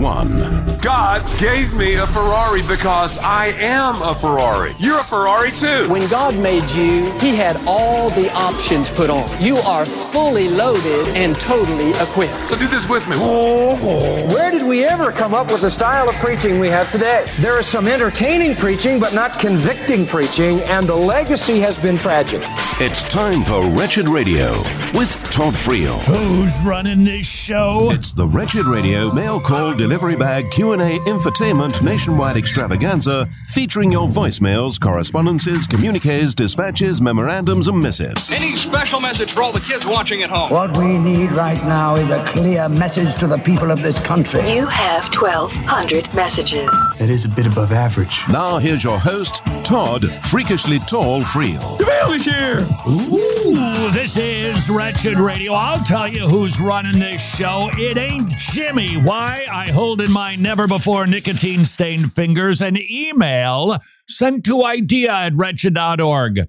[0.00, 0.38] one.
[0.78, 4.74] God gave me a Ferrari because I am a Ferrari.
[4.78, 5.88] You're a Ferrari too.
[5.88, 9.28] When God made you, He had all the options put on.
[9.42, 12.48] You are fully loaded and totally equipped.
[12.48, 13.16] So do this with me.
[13.16, 17.24] Where did we ever come up with the style of preaching we have today?
[17.38, 22.42] There is some entertaining preaching, but not convicting preaching, and the legacy has been tragic.
[22.80, 24.58] It's time for Wretched Radio
[24.94, 25.98] with Todd Friel.
[26.00, 27.90] Who's running this show?
[27.92, 34.80] It's the Wretched Radio mail call delivery bag Q&A infotainment nationwide extravaganza featuring your voicemails,
[34.80, 38.30] correspondences, communiques, dispatches, memorandums and missives.
[38.30, 40.50] Any special message for all the kids watching at home?
[40.50, 44.54] What we need right now is a clear message to the people of this country.
[44.54, 46.70] You have 1,200 messages.
[47.00, 48.20] That is a bit above average.
[48.30, 51.78] Now here's your host, Todd Freakishly Tall Friel.
[51.78, 52.64] Bill is here.
[52.86, 55.54] Ooh, this is Wretched Radio.
[55.54, 57.68] I'll tell you who's running this show.
[57.74, 58.94] It ain't Jimmy.
[58.94, 59.44] Why?
[59.50, 65.34] I hold in my never before nicotine stained fingers an email sent to idea at
[65.34, 66.46] wretched.org.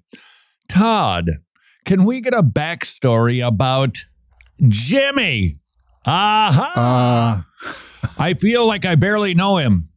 [0.68, 1.30] Todd,
[1.86, 3.98] can we get a backstory about
[4.68, 5.56] Jimmy?
[6.06, 7.46] Aha.
[8.18, 9.90] I feel like I barely know him.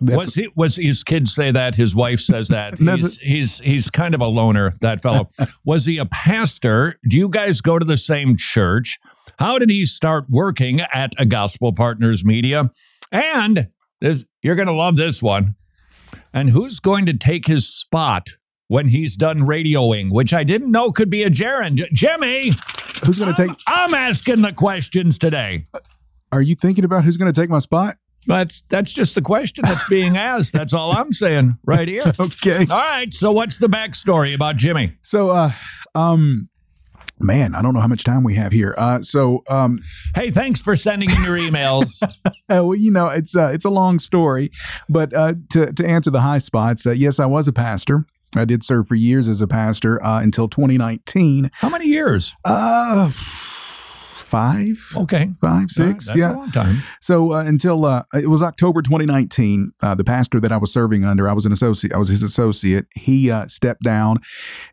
[0.00, 1.74] Was he was his kids say that?
[1.74, 2.78] His wife says that.
[2.78, 5.28] He's he's he's kind of a loner, that fellow.
[5.64, 6.96] was he a pastor?
[7.06, 8.98] Do you guys go to the same church?
[9.38, 12.70] How did he start working at a Gospel Partners Media?
[13.12, 13.68] And
[14.00, 15.54] this, you're going to love this one.
[16.32, 18.28] And who's going to take his spot
[18.68, 21.86] when he's done radioing, which I didn't know could be a gerund?
[21.92, 22.52] Jimmy,
[23.04, 23.56] Who's going to take?
[23.66, 25.66] I'm asking the questions today.
[26.32, 27.96] Are you thinking about who's going to take my spot?
[28.26, 30.52] That's that's just the question that's being asked.
[30.52, 32.12] That's all I'm saying right here.
[32.20, 32.66] Okay.
[32.70, 33.12] All right.
[33.14, 34.96] So what's the backstory about Jimmy?
[35.02, 35.52] So, uh,
[35.94, 36.49] um,
[37.20, 38.74] man, I don't know how much time we have here.
[38.78, 39.78] Uh, so, um,
[40.14, 41.90] Hey, thanks for sending in your emails.
[42.48, 44.50] well, you know, it's uh, it's a long story,
[44.88, 48.04] but uh, to to answer the high spots, uh, yes, I was a pastor.
[48.36, 51.50] I did serve for years as a pastor uh, until 2019.
[51.52, 52.32] How many years?
[52.44, 53.10] Uh,
[54.30, 55.30] five, Okay.
[55.40, 56.30] five, six, That's yeah.
[56.32, 56.82] long time.
[57.00, 61.04] So uh, until uh, it was October 2019, uh, the pastor that I was serving
[61.04, 61.92] under, I was an associate.
[61.92, 62.86] I was his associate.
[62.94, 64.20] He uh, stepped down,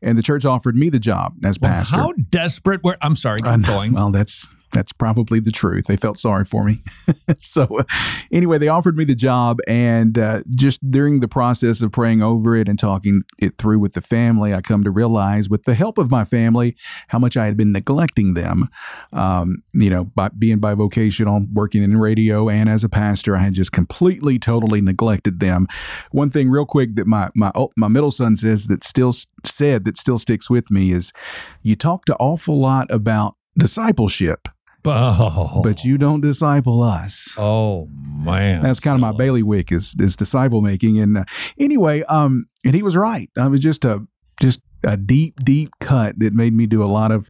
[0.01, 1.95] and the church offered me the job as Well, pastor.
[1.97, 3.93] how desperate were I'm sorry, keep going.
[3.93, 5.85] Well, that's that's probably the truth.
[5.85, 6.83] They felt sorry for me.
[7.39, 7.83] so, uh,
[8.31, 12.55] anyway, they offered me the job, and uh, just during the process of praying over
[12.55, 15.97] it and talking it through with the family, I come to realize, with the help
[15.97, 16.75] of my family,
[17.07, 18.69] how much I had been neglecting them.
[19.13, 23.53] Um, you know, by being bivocational, working in radio, and as a pastor, I had
[23.53, 25.67] just completely, totally neglected them.
[26.11, 29.13] One thing, real quick, that my my oh, my middle son says that still
[29.45, 31.13] said that still sticks with me is,
[31.61, 34.47] you talked an awful lot about discipleship
[34.87, 37.33] Oh, but you don't disciple us.
[37.37, 38.63] Oh man.
[38.63, 40.99] That's kind of my bailiwick is is disciple making.
[40.99, 41.25] And uh,
[41.59, 43.29] anyway, um, and he was right.
[43.37, 44.05] I was just a
[44.41, 47.29] just a deep, deep cut that made me do a lot of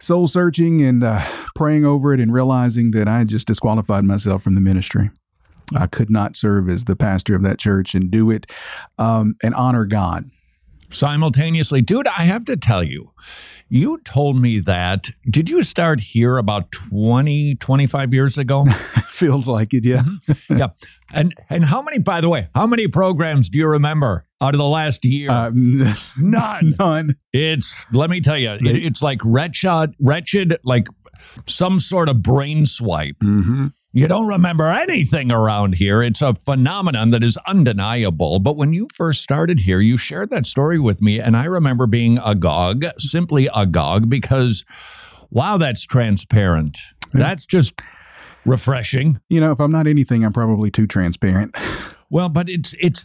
[0.00, 4.42] soul searching and uh, praying over it and realizing that I had just disqualified myself
[4.42, 5.10] from the ministry.
[5.76, 8.46] I could not serve as the pastor of that church and do it
[8.98, 10.30] um, and honor God.
[10.90, 11.82] Simultaneously.
[11.82, 13.12] Dude, I have to tell you,
[13.68, 15.10] you told me that.
[15.28, 18.64] Did you start here about 20, 25 years ago?
[19.08, 20.04] Feels like it, yeah.
[20.48, 20.68] yeah.
[21.12, 24.58] And and how many, by the way, how many programs do you remember out of
[24.58, 25.30] the last year?
[25.30, 25.50] Uh,
[26.16, 26.74] None.
[26.78, 27.16] none.
[27.32, 30.88] It's let me tell you, it, it's like wretched, wretched, like
[31.46, 33.16] some sort of brain swipe.
[33.22, 33.66] Mm-hmm.
[33.92, 36.02] You don't remember anything around here.
[36.02, 38.38] It's a phenomenon that is undeniable.
[38.38, 41.86] But when you first started here, you shared that story with me, and I remember
[41.86, 44.66] being agog, simply agog, because
[45.30, 46.78] wow, that's transparent.
[47.12, 47.80] That's just
[48.44, 49.20] refreshing.
[49.28, 51.56] You know, if I'm not anything, I'm probably too transparent.
[52.10, 53.04] Well, but it's it's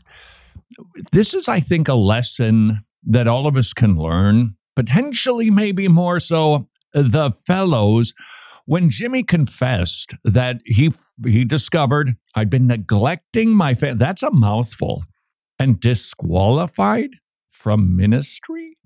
[1.12, 6.22] this is, I think, a lesson that all of us can learn, potentially maybe more
[6.22, 8.14] so the fellows.
[8.66, 10.92] When Jimmy confessed that he
[11.26, 15.04] he discovered I'd been neglecting my family, that's a mouthful,
[15.60, 17.10] and disqualified
[17.50, 18.78] from ministry.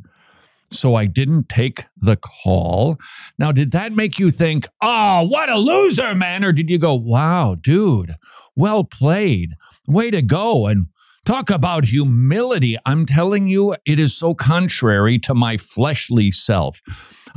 [0.72, 2.98] So I didn't take the call.
[3.40, 6.44] Now, did that make you think, oh, what a loser, man?
[6.44, 8.16] Or did you go, wow, dude,
[8.56, 9.54] well played,
[9.88, 10.68] way to go?
[10.68, 10.88] And
[11.24, 12.78] talk about humility.
[12.86, 16.82] I'm telling you, it is so contrary to my fleshly self.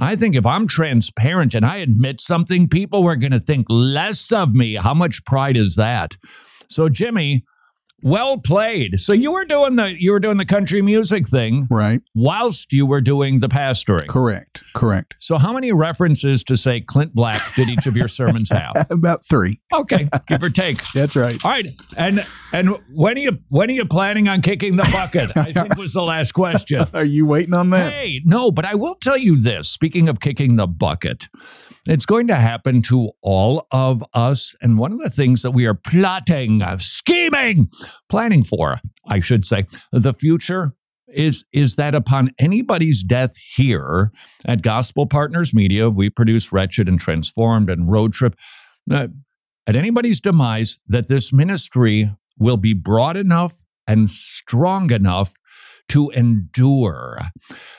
[0.01, 4.33] I think if I'm transparent and I admit something, people are going to think less
[4.33, 4.75] of me.
[4.77, 6.17] How much pride is that?
[6.69, 7.45] So, Jimmy,
[8.03, 8.99] Well played.
[9.01, 12.01] So you were doing the you were doing the country music thing Right.
[12.15, 14.09] whilst you were doing the pastoring.
[14.09, 14.63] Correct.
[14.75, 15.15] Correct.
[15.19, 18.87] So how many references to say Clint Black did each of your sermons have?
[18.91, 19.61] About three.
[19.73, 20.83] Okay, give or take.
[20.95, 21.39] That's right.
[21.45, 25.37] All right, and and when are you when are you planning on kicking the bucket?
[25.37, 26.87] I think was the last question.
[26.95, 27.93] Are you waiting on that?
[27.93, 29.69] Hey, no, but I will tell you this.
[29.69, 31.29] Speaking of kicking the bucket,
[31.87, 34.55] it's going to happen to all of us.
[34.61, 37.71] And one of the things that we are plotting, scheming,
[38.09, 40.75] planning for, I should say, the future
[41.09, 44.13] is is that upon anybody's death here
[44.45, 48.37] at Gospel Partners Media, we produce Wretched and Transformed and Road Trip.
[48.91, 49.09] uh,
[49.67, 55.35] at anybody's demise, that this ministry will be broad enough and strong enough
[55.91, 57.19] to endure.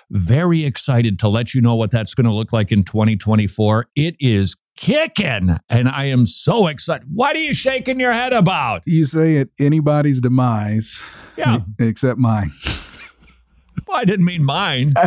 [0.10, 3.88] Very excited to let you know what that's going to look like in 2024.
[3.96, 7.07] It is kicking, and I am so excited.
[7.13, 8.81] What are you shaking your head about?
[8.85, 11.00] You say at anybody's demise,
[11.38, 12.51] Yeah, except mine.
[13.88, 14.94] well, I didn't mean mine.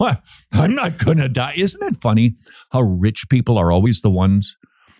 [0.52, 1.54] I'm not going to die.
[1.56, 2.34] Isn't it funny
[2.70, 4.56] how rich people are always the ones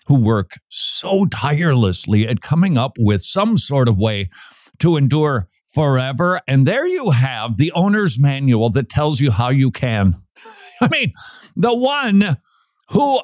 [0.06, 4.28] who work so tirelessly at coming up with some sort of way
[4.80, 6.40] to endure forever?
[6.48, 10.16] And there you have the owner's manual that tells you how you can.
[10.80, 11.12] I mean,
[11.54, 12.36] the one
[12.88, 13.20] who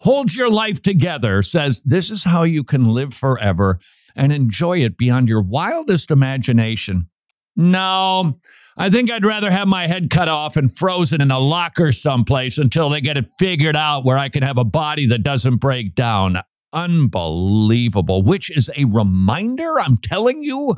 [0.00, 3.78] holds your life together says this is how you can live forever
[4.16, 7.08] and enjoy it beyond your wildest imagination.
[7.56, 8.38] No,
[8.76, 12.58] I think I'd rather have my head cut off and frozen in a locker someplace
[12.58, 15.94] until they get it figured out where I can have a body that doesn't break
[15.94, 16.38] down.
[16.72, 20.74] Unbelievable, which is a reminder, I'm telling you,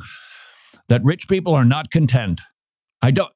[0.89, 2.39] that rich people are not content.
[3.01, 3.31] I don't,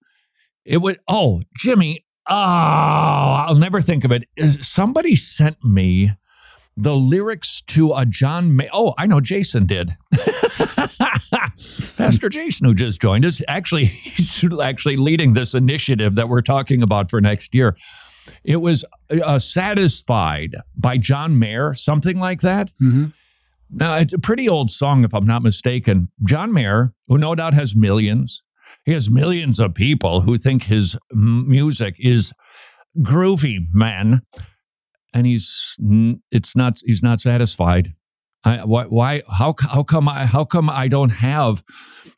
[0.64, 4.24] it would, oh, Jimmy, oh, I'll never think of it.
[4.36, 6.12] Is- Somebody sent me
[6.78, 8.70] the lyrics to a John May.
[8.72, 9.96] Oh, I know Jason did.
[11.98, 16.82] Pastor Jason, who just joined us, actually, he's actually leading this initiative that we're talking
[16.82, 17.76] about for next year.
[18.44, 18.86] It was
[19.24, 22.72] uh, Satisfied by John Mayer, something like that.
[22.82, 23.14] Mhm.
[23.74, 26.10] Now, it's a pretty old song, if I'm not mistaken.
[26.26, 28.44] John Mayer, who no doubt has millions,
[28.86, 32.34] he has millions of people who think his music is
[33.00, 34.22] groovy, man.
[35.14, 35.76] And he's
[36.32, 37.94] it's not he's not satisfied.
[38.44, 41.64] I, why, why how how come I how come I don't have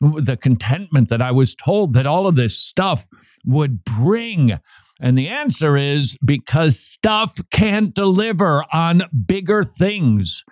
[0.00, 3.06] the contentment that I was told that all of this stuff
[3.44, 4.58] would bring?
[5.00, 10.44] And the answer is because stuff can't deliver on bigger things.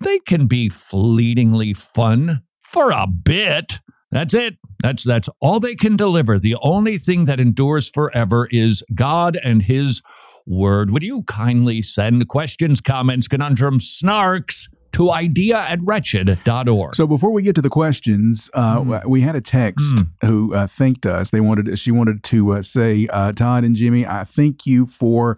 [0.00, 3.80] They can be fleetingly fun for a bit.
[4.12, 4.56] That's it.
[4.82, 6.38] That's that's all they can deliver.
[6.38, 10.02] The only thing that endures forever is God and his
[10.46, 10.90] word.
[10.90, 16.94] Would you kindly send questions, comments, conundrums, snarks to idea at wretched.org?
[16.96, 19.06] So before we get to the questions, uh, Mm.
[19.06, 21.30] we had a text who uh, thanked us.
[21.30, 25.36] They wanted she wanted to uh, say, uh, Todd and Jimmy, I thank you for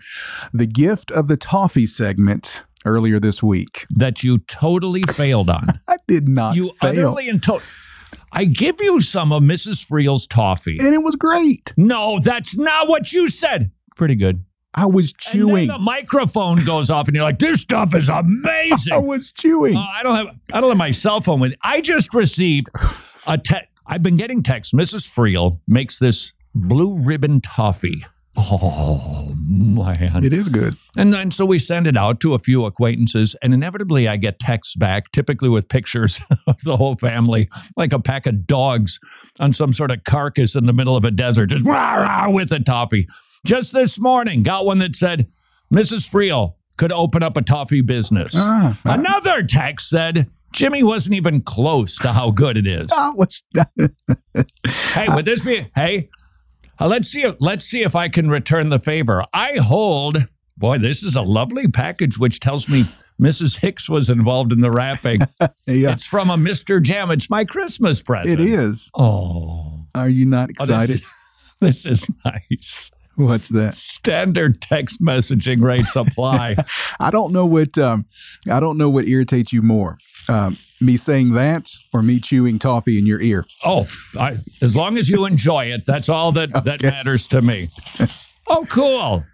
[0.53, 3.87] the gift of the toffee segment earlier this week.
[3.91, 5.79] that you totally failed on.
[5.89, 7.61] I did not you fail, utterly and to-
[8.35, 9.87] I give you some of Mrs.
[9.87, 10.79] Friel's toffee.
[10.81, 11.73] and it was great.
[11.77, 13.71] No, that's not what you said.
[13.97, 14.45] Pretty good.
[14.75, 15.67] I was And chewing.
[15.67, 19.77] then the microphone goes off, and you're like, "This stuff is amazing." I was chewing.
[19.77, 21.53] Uh, I don't have I don't have my cell phone with.
[21.63, 22.69] I just received
[23.27, 23.69] a text.
[23.87, 24.73] I've been getting texts.
[24.73, 25.07] Mrs.
[25.07, 28.03] Friel makes this blue ribbon toffee.
[28.37, 30.25] Oh man!
[30.25, 30.75] it is good.
[30.97, 34.39] And then so we send it out to a few acquaintances, and inevitably I get
[34.39, 38.99] texts back, typically with pictures of the whole family, like a pack of dogs
[39.39, 42.53] on some sort of carcass in the middle of a desert, just rah, rah, with
[42.53, 43.07] a toffee.
[43.45, 45.27] Just this morning, got one that said
[45.73, 46.09] Mrs.
[46.11, 48.33] Friel could open up a toffee business.
[48.37, 52.91] Ah, Another text said Jimmy wasn't even close to how good it is.
[54.95, 55.67] Hey, would this be?
[55.75, 56.09] Hey,
[56.83, 57.23] uh, let's see.
[57.23, 59.25] If, let's see if I can return the favor.
[59.33, 60.29] I hold.
[60.57, 62.85] Boy, this is a lovely package, which tells me
[63.21, 63.59] Mrs.
[63.59, 65.21] Hicks was involved in the wrapping.
[65.67, 66.81] yeah, It's from a Mr.
[66.81, 67.11] Jam.
[67.11, 68.39] It's my Christmas present.
[68.39, 68.91] it is.
[68.95, 70.95] Oh, Are you not Oh, this excited?
[71.01, 71.03] is-
[71.61, 72.91] this is nice.
[73.17, 73.75] What's that?
[73.75, 76.57] Standard text messaging rates apply.
[77.01, 77.77] I don't know what.
[77.79, 78.07] Um,
[78.51, 79.99] I don't know what irritates you more.
[80.29, 83.45] Um, me saying that or me chewing toffee in your ear.
[83.65, 83.87] Oh,
[84.19, 87.69] I, as long as you enjoy it, that's all that that matters to me.
[88.49, 89.25] Oh, cool.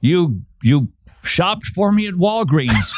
[0.00, 0.88] You you
[1.22, 2.92] shopped for me at Walgreens.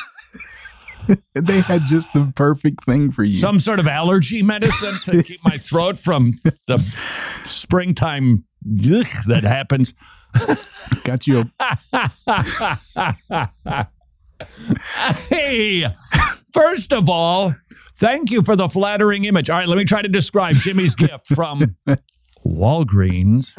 [1.34, 3.34] They had just the perfect thing for you.
[3.34, 6.32] Some sort of allergy medicine to keep my throat from
[6.66, 6.78] the
[7.44, 9.94] springtime ugh, that happens.
[11.04, 11.44] Got you.
[15.28, 15.86] Hey,
[16.52, 17.54] first of all,
[17.96, 19.48] Thank you for the flattering image.
[19.50, 21.76] All right, let me try to describe Jimmy's gift from
[22.44, 23.54] Walgreens.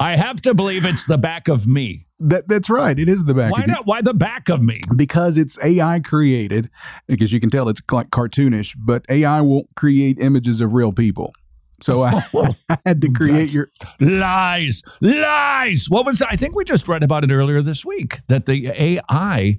[0.00, 2.06] I have to believe it's the back of me.
[2.18, 2.98] That that's right.
[2.98, 3.52] It is the back.
[3.52, 3.86] Why of not?
[3.86, 4.80] Why the back of me?
[4.94, 6.70] Because it's AI created,
[7.08, 11.34] because you can tell it's like cartoonish, but AI won't create images of real people.
[11.82, 12.24] So I,
[12.68, 13.70] I had to create your
[14.00, 15.86] lies, lies.
[15.88, 19.58] What was I think we just read about it earlier this week that the AI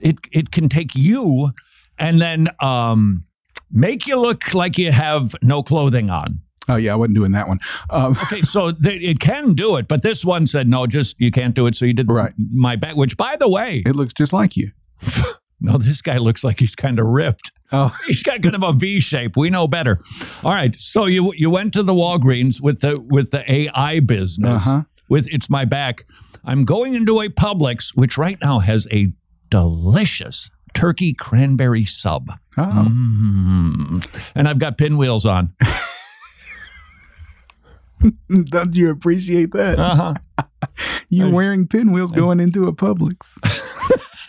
[0.00, 1.50] it it can take you
[1.98, 3.24] and then um
[3.70, 6.40] make you look like you have no clothing on.
[6.68, 7.58] Oh yeah, I wasn't doing that one.
[7.90, 11.30] Um, okay, so th- it can do it, but this one said no, just you
[11.30, 11.74] can't do it.
[11.74, 12.32] So you did right.
[12.52, 14.70] my back, which by the way, it looks just like you.
[15.62, 17.52] No, this guy looks like he's kind of ripped.
[17.70, 19.36] Oh, he's got kind of a V shape.
[19.36, 19.98] We know better.
[20.44, 24.66] All right, so you you went to the Walgreens with the with the AI business.
[24.66, 24.82] Uh-huh.
[25.08, 26.04] With it's my back.
[26.44, 29.12] I'm going into a Publix, which right now has a
[29.50, 32.32] delicious turkey cranberry sub.
[32.56, 32.88] Oh.
[32.90, 34.22] Mm.
[34.34, 35.50] And I've got pinwheels on.
[38.50, 39.78] Don't you appreciate that?
[39.78, 40.14] Uh-huh.
[41.08, 43.38] You're wearing pinwheels going into a Publix.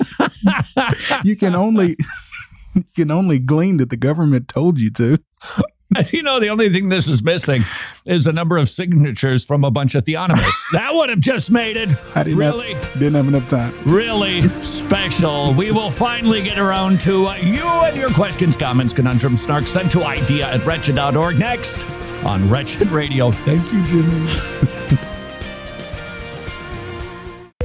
[1.23, 1.97] you can only
[2.75, 5.17] you can only glean that the government told you to.
[6.11, 7.61] You know, the only thing this is missing
[8.05, 10.71] is a number of signatures from a bunch of theonomists.
[10.71, 13.75] that would have just made it I didn't really, have, didn't have enough time.
[13.85, 15.53] really special.
[15.53, 19.91] We will finally get around to uh, you and your questions, comments, conundrums, snarks sent
[19.91, 21.85] to idea at wretched.org next
[22.25, 23.29] on Wretched Radio.
[23.29, 24.72] Thank you, Jimmy.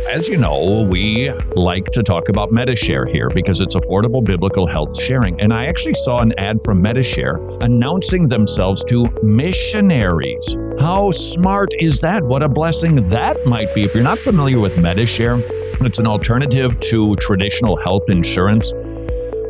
[0.09, 4.99] As you know, we like to talk about Medi-Share here because it's affordable biblical health
[4.99, 5.38] sharing.
[5.38, 10.57] And I actually saw an ad from Medi-Share announcing themselves to missionaries.
[10.81, 12.25] How smart is that?
[12.25, 13.85] What a blessing that might be.
[13.85, 15.41] If you're not familiar with Medi-Share,
[15.85, 18.73] it's an alternative to traditional health insurance,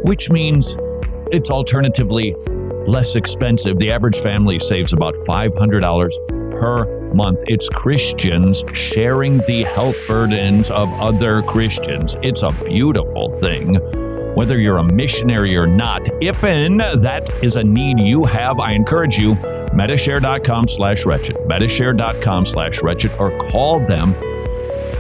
[0.03, 0.77] which means
[1.31, 2.35] it's alternatively
[2.88, 3.79] less expensive.
[3.79, 7.43] The average family saves about $500 per month.
[7.47, 12.17] It's Christians sharing the health burdens of other Christians.
[12.23, 13.75] It's a beautiful thing.
[14.35, 18.73] Whether you're a missionary or not, if and that is a need you have, I
[18.73, 19.35] encourage you,
[19.75, 24.14] medishare.com slash wretched, medishare.com slash wretched, or call them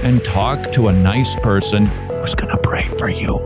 [0.02, 3.38] and talk to a nice person who's going to pray for you.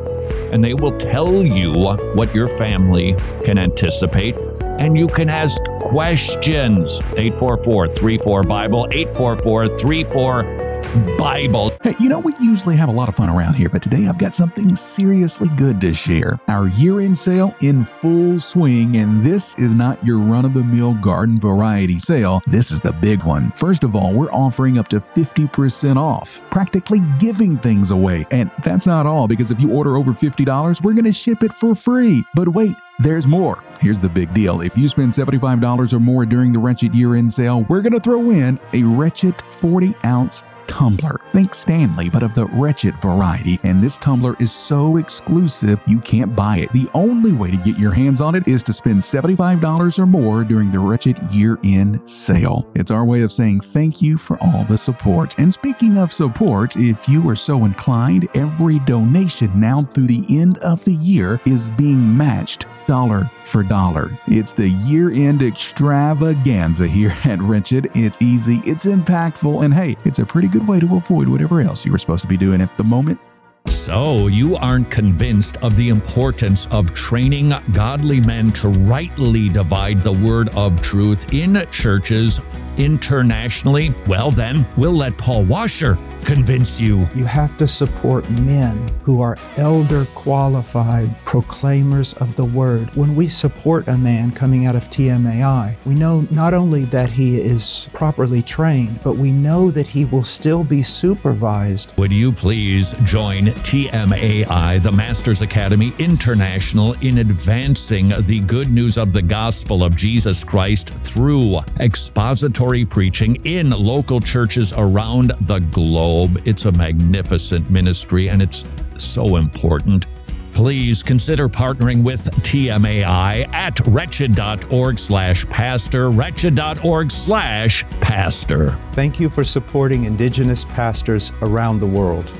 [0.53, 4.37] And they will tell you what your family can anticipate
[4.79, 5.62] and you can ask
[5.93, 7.01] questions.
[7.19, 10.72] 844 34 Bible, 844 34
[11.17, 11.73] Bible.
[11.83, 14.19] Hey, you know, we usually have a lot of fun around here, but today I've
[14.19, 16.39] got something seriously good to share.
[16.49, 20.65] Our year end sale in full swing, and this is not your run of the
[20.65, 22.43] mill garden variety sale.
[22.47, 23.51] This is the big one.
[23.53, 28.27] First of all, we're offering up to 50% off, practically giving things away.
[28.31, 31.55] And that's not all, because if you order over $50, we're going to ship it
[31.55, 32.23] for free.
[32.35, 33.63] But wait, there's more.
[33.81, 34.61] Here's the big deal.
[34.61, 38.01] If you spend $75 or more during the Wretched year end sale, we're going to
[38.01, 41.21] throw in a Wretched 40 ounce tumbler.
[41.33, 43.59] Think Stanley, but of the wretched variety.
[43.63, 46.73] And this tumbler is so exclusive, you can't buy it.
[46.73, 50.45] The only way to get your hands on it is to spend $75 or more
[50.45, 52.67] during the wretched year end sale.
[52.75, 55.39] It's our way of saying thank you for all the support.
[55.39, 60.59] And speaking of support, if you are so inclined, every donation now through the end
[60.59, 64.11] of the year is being matched dollar for dollar.
[64.27, 67.91] It's the year end extravaganza here at Wretched.
[67.95, 71.85] It's easy, it's impactful, and hey, it's a pretty good way to avoid whatever else
[71.85, 73.19] you were supposed to be doing at the moment.
[73.67, 80.13] So, you aren't convinced of the importance of training godly men to rightly divide the
[80.13, 82.41] word of truth in churches
[82.77, 83.95] internationally?
[84.07, 87.09] Well, then, we'll let Paul Washer convince you.
[87.15, 92.95] You have to support men who are elder qualified proclaimers of the word.
[92.95, 97.41] When we support a man coming out of TMAI, we know not only that he
[97.41, 101.95] is properly trained, but we know that he will still be supervised.
[101.97, 109.13] Would you please join TMAI, the Masters Academy International, in advancing the good news of
[109.13, 116.12] the gospel of Jesus Christ through expository preaching in local churches around the globe?
[116.45, 118.65] It's a magnificent ministry and it's
[118.99, 120.07] so important.
[120.53, 128.79] Please consider partnering with TMAI at wretched.org slash pastor, wretched.org slash pastor.
[128.93, 132.31] Thank you for supporting Indigenous pastors around the world.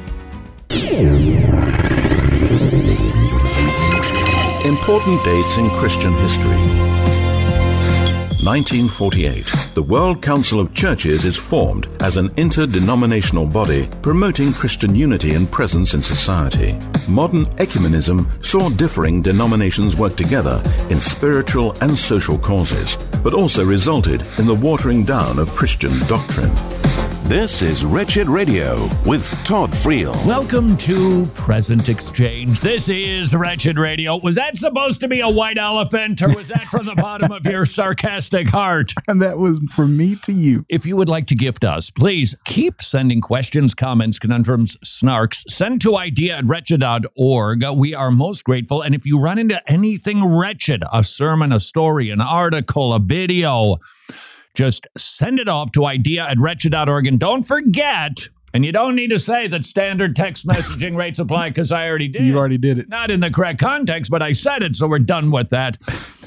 [4.67, 6.82] Important dates in Christian history.
[8.43, 15.35] 1948, the World Council of Churches is formed as an interdenominational body promoting Christian unity
[15.35, 16.77] and presence in society.
[17.09, 24.23] Modern ecumenism saw differing denominations work together in spiritual and social causes, but also resulted
[24.41, 26.51] in the watering down of Christian doctrine.
[27.27, 30.13] This is Wretched Radio with Todd Friel.
[30.27, 32.61] Welcome to Present Exchange.
[32.61, 34.19] This is Wretched Radio.
[34.19, 37.47] Was that supposed to be a white elephant, or was that from the bottom of
[37.47, 38.93] your sarcastic heart?
[39.09, 40.65] And that was from me to you.
[40.69, 45.45] If you would like to gift us, please keep sending questions, comments, conundrums, snarks.
[45.49, 47.65] Send to idea at wretched.org.
[47.75, 48.83] We are most grateful.
[48.83, 53.79] And if you run into anything wretched, a sermon, a story, an article, a video,
[54.55, 57.07] just send it off to idea at wretched.org.
[57.07, 61.51] And don't forget, and you don't need to say that standard text messaging rates apply
[61.51, 62.23] because I already did.
[62.23, 62.89] You already did it.
[62.89, 65.79] Not in the correct context, but I said it, so we're done with that.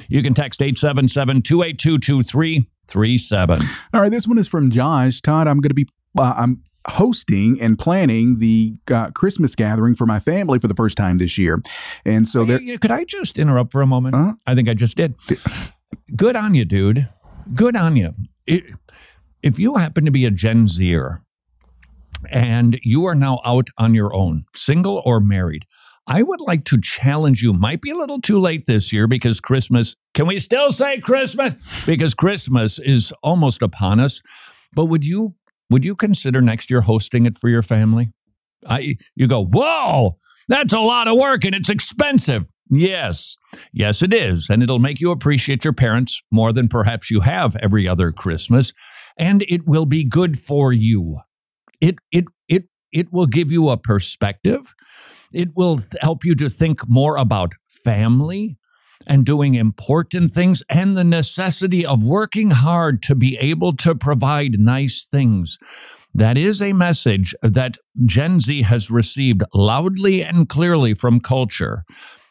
[0.08, 3.62] You can text 877 282 2337.
[3.94, 5.22] All right, this one is from Josh.
[5.22, 10.06] Todd, I'm going to be, uh, I'm hosting and planning the uh, Christmas gathering for
[10.06, 11.62] my family for the first time this year.
[12.06, 12.60] And so there.
[12.78, 14.16] Could I just interrupt for a moment?
[14.16, 14.34] Uh-huh.
[14.46, 15.16] I think I just did.
[16.16, 17.10] Good on you, dude
[17.54, 18.14] good on you.
[18.48, 21.22] if you happen to be a Gen Zer
[22.30, 25.66] and you are now out on your own, single or married,
[26.08, 27.54] I would like to challenge you.
[27.54, 31.54] Might be a little too late this year because Christmas, can we still say Christmas?
[31.86, 34.22] Because Christmas is almost upon us.
[34.74, 35.36] But would you
[35.70, 38.12] would you consider next year hosting it for your family?
[38.68, 42.46] I, you go, whoa, that's a lot of work and it's expensive.
[42.70, 43.36] Yes,
[43.72, 44.50] yes, it is.
[44.50, 48.74] And it'll make you appreciate your parents more than perhaps you have every other Christmas.
[49.18, 51.20] And it will be good for you.
[51.80, 54.74] It, it, it, it will give you a perspective.
[55.34, 58.58] It will help you to think more about family
[59.06, 64.60] and doing important things and the necessity of working hard to be able to provide
[64.60, 65.58] nice things.
[66.14, 71.84] That is a message that Gen Z has received loudly and clearly from culture.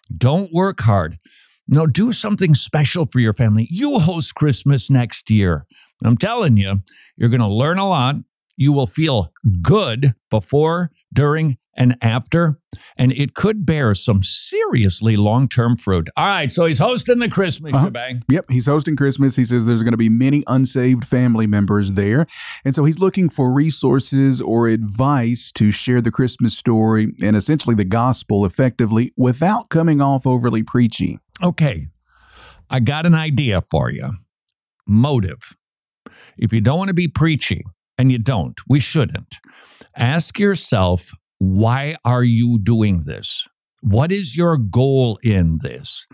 [0.07, 1.19] Don't work hard.
[1.67, 3.67] No, do something special for your family.
[3.71, 5.67] You host Christmas next year.
[6.05, 6.81] I'm telling you,
[7.17, 8.17] you're going to learn a lot.
[8.57, 9.33] You will feel
[9.63, 12.59] good before, during, and after,
[12.97, 16.09] and it could bear some seriously long term fruit.
[16.17, 17.87] All right, so he's hosting the Christmas uh-huh.
[17.87, 18.23] shebang.
[18.29, 19.37] Yep, he's hosting Christmas.
[19.37, 22.27] He says there's going to be many unsaved family members there.
[22.65, 27.75] And so he's looking for resources or advice to share the Christmas story and essentially
[27.75, 31.19] the gospel effectively without coming off overly preachy.
[31.43, 31.89] Okay,
[32.71, 34.13] I got an idea for you
[34.87, 35.57] motive.
[36.37, 37.65] If you don't want to be preachy,
[37.99, 39.39] and you don't, we shouldn't,
[39.97, 41.13] ask yourself
[41.45, 43.47] why are you doing this?
[43.81, 46.07] What is your goal in this?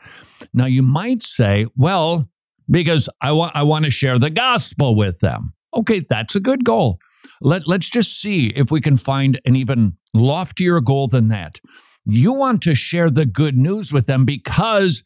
[0.52, 2.28] Now, you might say, well,
[2.68, 5.54] because I, wa- I want to share the gospel with them.
[5.74, 6.98] Okay, that's a good goal.
[7.40, 11.60] Let, let's just see if we can find an even loftier goal than that.
[12.06, 15.04] You want to share the good news with them because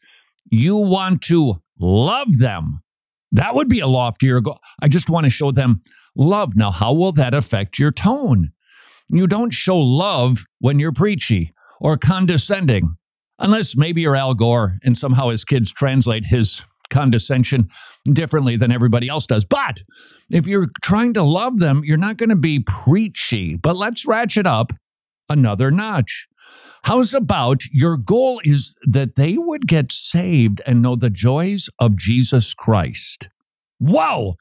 [0.49, 2.81] you want to love them.
[3.31, 4.59] That would be a loftier goal.
[4.81, 5.81] I just want to show them
[6.15, 6.55] love.
[6.55, 8.51] Now, how will that affect your tone?
[9.09, 12.95] You don't show love when you're preachy or condescending,
[13.39, 17.69] unless maybe you're Al Gore and somehow his kids translate his condescension
[18.11, 19.45] differently than everybody else does.
[19.45, 19.83] But
[20.29, 23.55] if you're trying to love them, you're not going to be preachy.
[23.55, 24.71] But let's ratchet up
[25.29, 26.27] another notch.
[26.83, 31.97] How's about your goal is that they would get saved and know the joys of
[31.97, 33.27] Jesus Christ?
[33.79, 34.35] Whoa!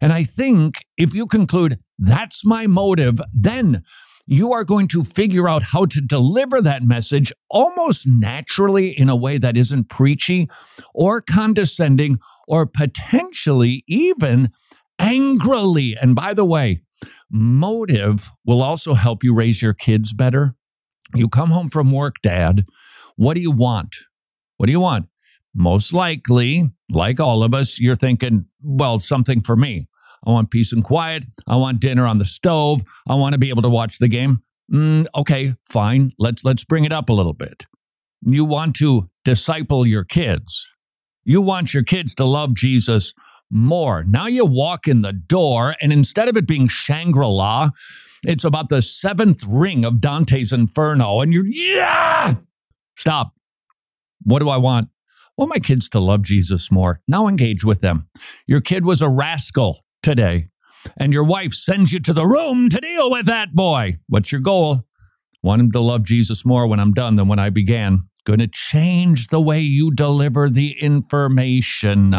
[0.00, 3.82] And I think if you conclude that's my motive, then
[4.26, 9.16] you are going to figure out how to deliver that message almost naturally in a
[9.16, 10.48] way that isn't preachy
[10.92, 12.18] or condescending
[12.48, 14.50] or potentially even
[14.98, 15.96] angrily.
[16.00, 16.80] And by the way,
[17.30, 20.56] motive will also help you raise your kids better.
[21.14, 22.66] You come home from work, dad.
[23.14, 23.94] What do you want?
[24.56, 25.06] What do you want?
[25.56, 29.88] Most likely, like all of us, you're thinking, well, something for me.
[30.26, 31.24] I want peace and quiet.
[31.46, 32.82] I want dinner on the stove.
[33.08, 34.42] I want to be able to watch the game.
[34.70, 36.12] Mm, okay, fine.
[36.18, 37.64] Let's let's bring it up a little bit.
[38.22, 40.68] You want to disciple your kids.
[41.24, 43.14] You want your kids to love Jesus
[43.50, 44.04] more.
[44.04, 47.70] Now you walk in the door, and instead of it being Shangri La,
[48.24, 52.34] it's about the seventh ring of Dante's Inferno, and you're, yeah!
[52.96, 53.32] Stop.
[54.24, 54.88] What do I want?
[55.36, 57.00] Want my kids to love Jesus more.
[57.06, 58.08] Now engage with them.
[58.46, 60.48] Your kid was a rascal today,
[60.96, 63.96] and your wife sends you to the room to deal with that boy.
[64.08, 64.86] What's your goal?
[65.42, 68.08] Want him to love Jesus more when I'm done than when I began.
[68.26, 72.14] going to change the way you deliver the information.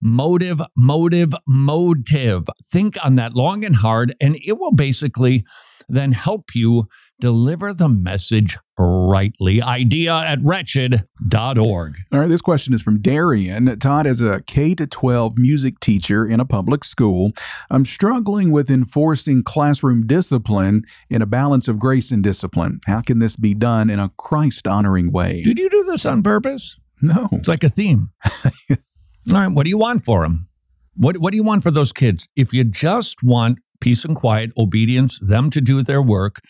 [0.00, 2.44] Motive, motive, motive.
[2.72, 5.44] Think on that long and hard, and it will basically
[5.88, 6.88] then help you
[7.22, 9.62] deliver the message rightly.
[9.62, 11.96] Idea at wretched.org.
[12.12, 13.78] All right, this question is from Darian.
[13.78, 17.30] Todd, as a K 12 music teacher in a public school,
[17.70, 22.80] I'm struggling with enforcing classroom discipline in a balance of grace and discipline.
[22.88, 25.42] How can this be done in a Christ honoring way?
[25.44, 26.76] Did you do this on purpose?
[27.00, 27.28] No.
[27.30, 28.10] It's like a theme.
[28.70, 28.76] All
[29.28, 30.48] right, what do you want for them?
[30.96, 32.26] What, what do you want for those kids?
[32.34, 36.40] If you just want peace and quiet, obedience, them to do their work,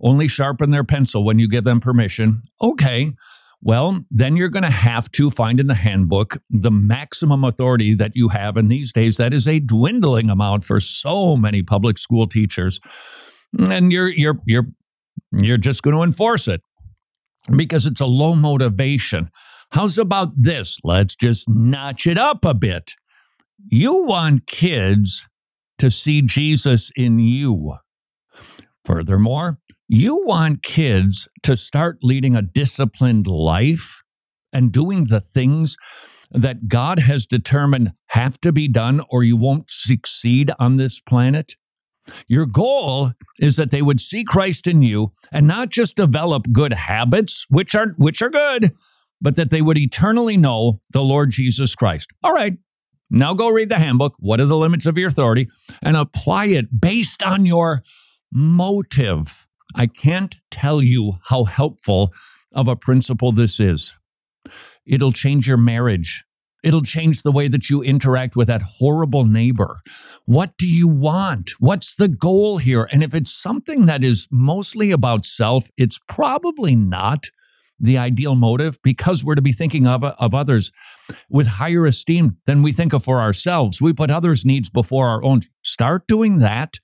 [0.00, 2.42] only sharpen their pencil when you give them permission.
[2.60, 3.12] Okay.
[3.60, 8.12] Well, then you're going to have to find in the handbook the maximum authority that
[8.14, 8.56] you have.
[8.56, 12.78] And these days, that is a dwindling amount for so many public school teachers.
[13.68, 14.66] And you're you're you're
[15.32, 16.60] you're just going to enforce it
[17.56, 19.30] because it's a low motivation.
[19.70, 20.78] How's about this?
[20.84, 22.92] Let's just notch it up a bit.
[23.66, 25.26] You want kids
[25.78, 27.74] to see Jesus in you.
[28.84, 34.02] Furthermore, you want kids to start leading a disciplined life
[34.52, 35.76] and doing the things
[36.30, 41.54] that God has determined have to be done or you won't succeed on this planet.
[42.26, 46.72] Your goal is that they would see Christ in you and not just develop good
[46.72, 48.72] habits, which are which are good,
[49.20, 52.10] but that they would eternally know the Lord Jesus Christ.
[52.22, 52.58] All right.
[53.10, 54.16] Now go read the handbook.
[54.20, 55.48] What are the limits of your authority?
[55.82, 57.82] And apply it based on your
[58.30, 59.47] motive.
[59.74, 62.12] I can't tell you how helpful
[62.52, 63.96] of a principle this is.
[64.86, 66.24] It'll change your marriage.
[66.64, 69.80] It'll change the way that you interact with that horrible neighbor.
[70.24, 71.52] What do you want?
[71.60, 72.88] What's the goal here?
[72.90, 77.30] And if it's something that is mostly about self, it's probably not
[77.78, 80.72] the ideal motive because we're to be thinking of, of others
[81.30, 83.80] with higher esteem than we think of for ourselves.
[83.80, 85.42] We put others' needs before our own.
[85.62, 86.78] Start doing that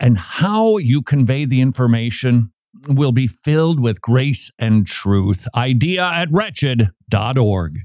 [0.00, 2.52] and how you convey the information
[2.86, 5.46] will be filled with grace and truth.
[5.54, 7.78] Idea at wretched.org.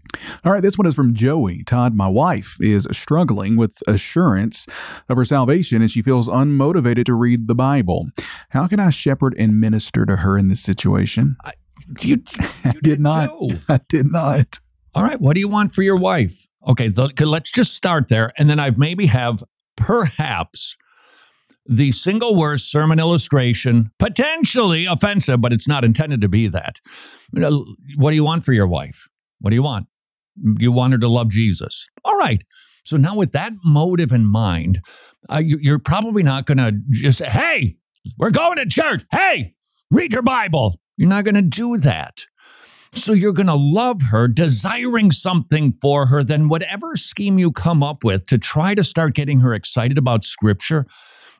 [0.43, 1.63] All right, this one is from Joey.
[1.63, 4.67] Todd, my wife is struggling with assurance
[5.09, 8.09] of her salvation and she feels unmotivated to read the Bible.
[8.49, 11.37] How can I shepherd and minister to her in this situation?
[11.43, 11.53] I,
[12.01, 12.23] you, you
[12.63, 13.29] I did, did not.
[13.29, 13.59] Too.
[13.69, 14.59] I did not.
[14.95, 16.47] All right, what do you want for your wife?
[16.67, 18.31] Okay, the, let's just start there.
[18.37, 19.43] And then I've maybe have
[19.75, 20.77] perhaps
[21.65, 26.79] the single worst sermon illustration, potentially offensive, but it's not intended to be that.
[27.31, 29.07] What do you want for your wife?
[29.39, 29.87] What do you want?
[30.59, 31.87] You want her to love Jesus.
[32.03, 32.43] All right.
[32.85, 34.81] So now, with that motive in mind,
[35.31, 37.77] uh, you, are probably not going to just say, hey,
[38.17, 39.03] we're going to church.
[39.11, 39.53] Hey,
[39.89, 40.79] read your Bible.
[40.97, 42.25] You're not going to do that.
[42.93, 47.81] So you're going to love her, desiring something for her, then whatever scheme you come
[47.81, 50.85] up with to try to start getting her excited about scripture,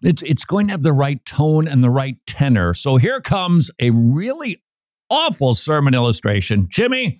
[0.03, 2.73] it's it's going to have the right tone and the right tenor.
[2.73, 4.57] So here comes a really
[5.09, 6.67] awful sermon illustration.
[6.69, 7.19] Jimmy,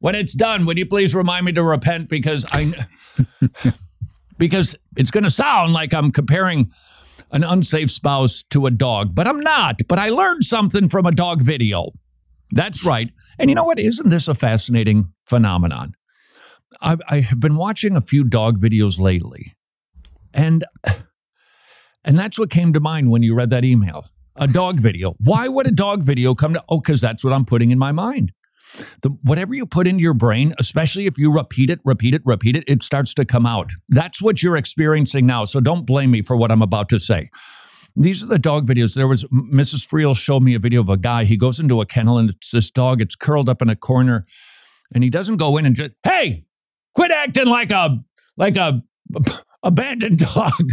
[0.00, 2.86] when it's done, would you please remind me to repent because I
[4.38, 6.70] because it's going to sound like I'm comparing
[7.32, 9.80] an unsafe spouse to a dog, but I'm not.
[9.88, 11.90] But I learned something from a dog video.
[12.50, 13.10] That's right.
[13.38, 13.78] And you know what?
[13.78, 15.94] Isn't this a fascinating phenomenon?
[16.80, 19.54] I've, I have been watching a few dog videos lately,
[20.32, 20.64] and
[22.04, 25.14] and that's what came to mind when you read that email a dog video.
[25.18, 26.64] Why would a dog video come to?
[26.68, 28.32] Oh, because that's what I'm putting in my mind.
[29.02, 32.56] The, whatever you put into your brain, especially if you repeat it, repeat it, repeat
[32.56, 33.72] it, it starts to come out.
[33.88, 35.44] That's what you're experiencing now.
[35.44, 37.30] So don't blame me for what I'm about to say.
[37.96, 38.94] These are the dog videos.
[38.94, 39.86] There was Mrs.
[39.86, 41.24] Friel showed me a video of a guy.
[41.24, 43.02] He goes into a kennel and it's this dog.
[43.02, 44.24] It's curled up in a corner,
[44.94, 46.44] and he doesn't go in and just, hey,
[46.94, 47.98] quit acting like a
[48.36, 48.82] like a
[49.62, 50.72] abandoned dog.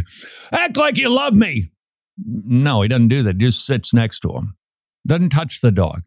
[0.52, 1.71] Act like you love me.
[2.26, 3.36] No, he doesn't do that.
[3.36, 4.56] He just sits next to him.
[5.06, 6.02] Doesn't touch the dog.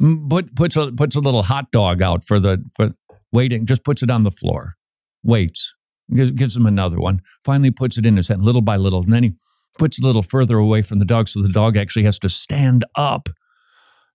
[0.00, 2.94] Mm, put, puts a puts a little hot dog out for the for
[3.30, 3.66] waiting.
[3.66, 4.74] Just puts it on the floor.
[5.22, 5.74] Waits.
[6.14, 7.20] Gives, gives him another one.
[7.44, 9.32] Finally puts it in his hand, little by little, and then he
[9.78, 12.84] puts a little further away from the dog, so the dog actually has to stand
[12.96, 13.28] up.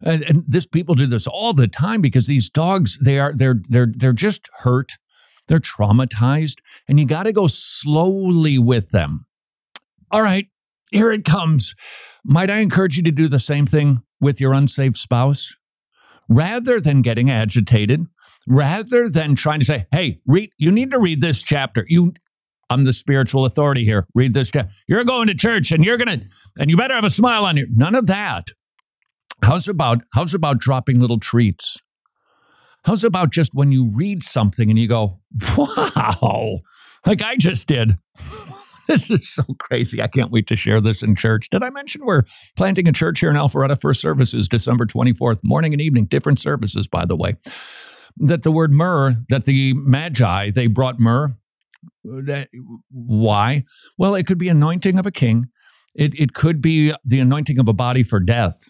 [0.04, 3.62] And, and this people do this all the time because these dogs they are they're
[3.68, 4.94] they're they're just hurt
[5.48, 6.58] they're traumatized,
[6.88, 9.26] and you got to go slowly with them.
[10.12, 10.48] All right,
[10.92, 11.76] here it comes.
[12.24, 15.56] Might I encourage you to do the same thing with your unsaved spouse?
[16.30, 18.06] Rather than getting agitated,
[18.48, 21.86] rather than trying to say, hey, read, you need to read this chapter.
[21.88, 22.14] You,
[22.70, 24.08] I'm the spiritual authority here.
[24.14, 24.72] Read this chapter.
[24.88, 26.22] You're going to church and you're to,
[26.60, 27.68] and you better have a smile on you.
[27.74, 28.48] None of that.
[29.42, 31.78] How's about, how's about dropping little treats?
[32.88, 35.20] How's about just when you read something and you go,
[35.58, 36.62] wow,
[37.06, 37.98] like I just did?
[38.88, 40.02] this is so crazy.
[40.02, 41.50] I can't wait to share this in church.
[41.50, 42.24] Did I mention we're
[42.56, 43.78] planting a church here in Alpharetta?
[43.82, 47.36] First services, December 24th, morning and evening, different services, by the way.
[48.16, 51.36] That the word myrrh, that the Magi, they brought myrrh.
[52.06, 52.48] That,
[52.90, 53.66] why?
[53.98, 55.48] Well, it could be anointing of a king.
[55.94, 58.70] It, it could be the anointing of a body for death.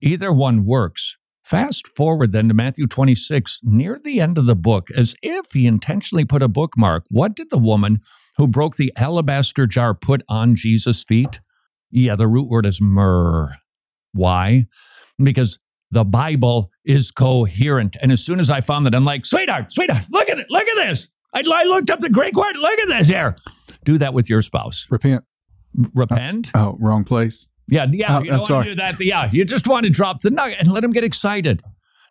[0.00, 1.16] Either one works.
[1.46, 5.68] Fast forward then to Matthew 26, near the end of the book, as if he
[5.68, 7.04] intentionally put a bookmark.
[7.08, 8.00] What did the woman
[8.36, 11.38] who broke the alabaster jar put on Jesus' feet?
[11.88, 13.52] Yeah, the root word is myrrh.
[14.12, 14.64] Why?
[15.22, 15.60] Because
[15.92, 17.96] the Bible is coherent.
[18.02, 20.66] And as soon as I found that, I'm like, sweetheart, sweetheart, look at it, look
[20.66, 21.08] at this.
[21.32, 23.36] I, I looked up the Greek word, look at this here.
[23.84, 24.84] Do that with your spouse.
[24.90, 25.22] Repent.
[25.94, 26.50] Repent?
[26.56, 27.48] Oh, oh wrong place.
[27.68, 28.18] Yeah, yeah.
[28.18, 29.00] Oh, you don't want to do that.
[29.00, 31.62] Yeah, you just want to drop the nugget and let them get excited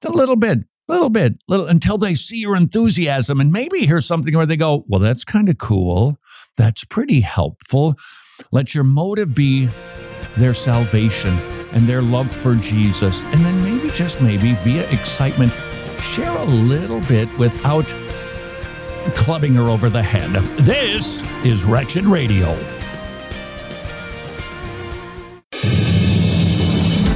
[0.03, 4.35] a little bit, little bit, little until they see your enthusiasm and maybe hear something
[4.35, 6.17] where they go, "Well, that's kind of cool.
[6.57, 7.95] That's pretty helpful."
[8.51, 9.69] Let your motive be
[10.35, 11.37] their salvation
[11.71, 15.53] and their love for Jesus, and then maybe just maybe via excitement,
[15.99, 17.85] share a little bit without
[19.15, 20.31] clubbing her over the head.
[20.65, 22.57] This is Wretched Radio.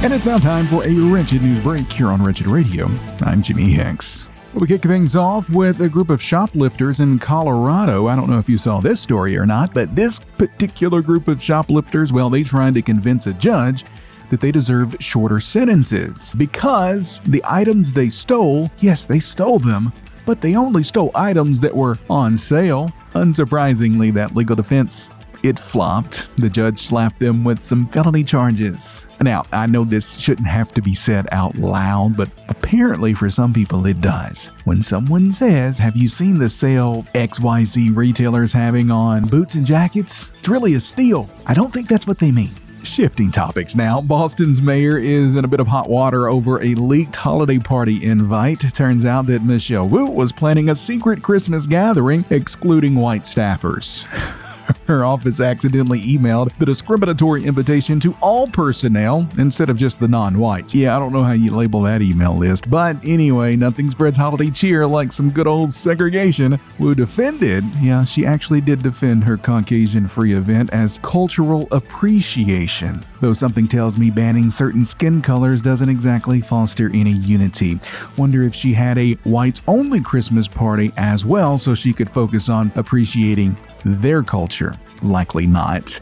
[0.02, 2.86] And it's now time for a Wretched News Break here on Wretched Radio.
[3.20, 4.26] I'm Jimmy Hicks.
[4.54, 8.06] We kick things off with a group of shoplifters in Colorado.
[8.06, 11.42] I don't know if you saw this story or not, but this particular group of
[11.42, 13.84] shoplifters, well, they tried to convince a judge
[14.30, 19.92] that they deserved shorter sentences because the items they stole, yes, they stole them,
[20.24, 22.90] but they only stole items that were on sale.
[23.12, 25.10] Unsurprisingly, that legal defense
[25.42, 26.26] it flopped.
[26.36, 29.04] The judge slapped them with some felony charges.
[29.20, 33.52] Now, I know this shouldn't have to be said out loud, but apparently for some
[33.52, 34.50] people it does.
[34.64, 40.30] When someone says, Have you seen the sale XYZ retailers having on boots and jackets?
[40.38, 41.28] It's really a steal.
[41.46, 42.52] I don't think that's what they mean.
[42.82, 47.14] Shifting topics now, Boston's mayor is in a bit of hot water over a leaked
[47.14, 48.60] holiday party invite.
[48.74, 54.06] Turns out that Michelle Wu was planning a secret Christmas gathering excluding white staffers.
[54.86, 60.38] Her office accidentally emailed the discriminatory invitation to all personnel instead of just the non
[60.38, 60.74] whites.
[60.74, 64.50] Yeah, I don't know how you label that email list, but anyway, nothing spreads holiday
[64.50, 66.58] cheer like some good old segregation.
[66.78, 73.04] Wu defended, yeah, she actually did defend her Caucasian free event as cultural appreciation.
[73.20, 77.78] Though something tells me banning certain skin colors doesn't exactly foster any unity.
[78.16, 82.48] Wonder if she had a whites only Christmas party as well so she could focus
[82.48, 84.74] on appreciating their culture.
[85.02, 85.98] Likely not.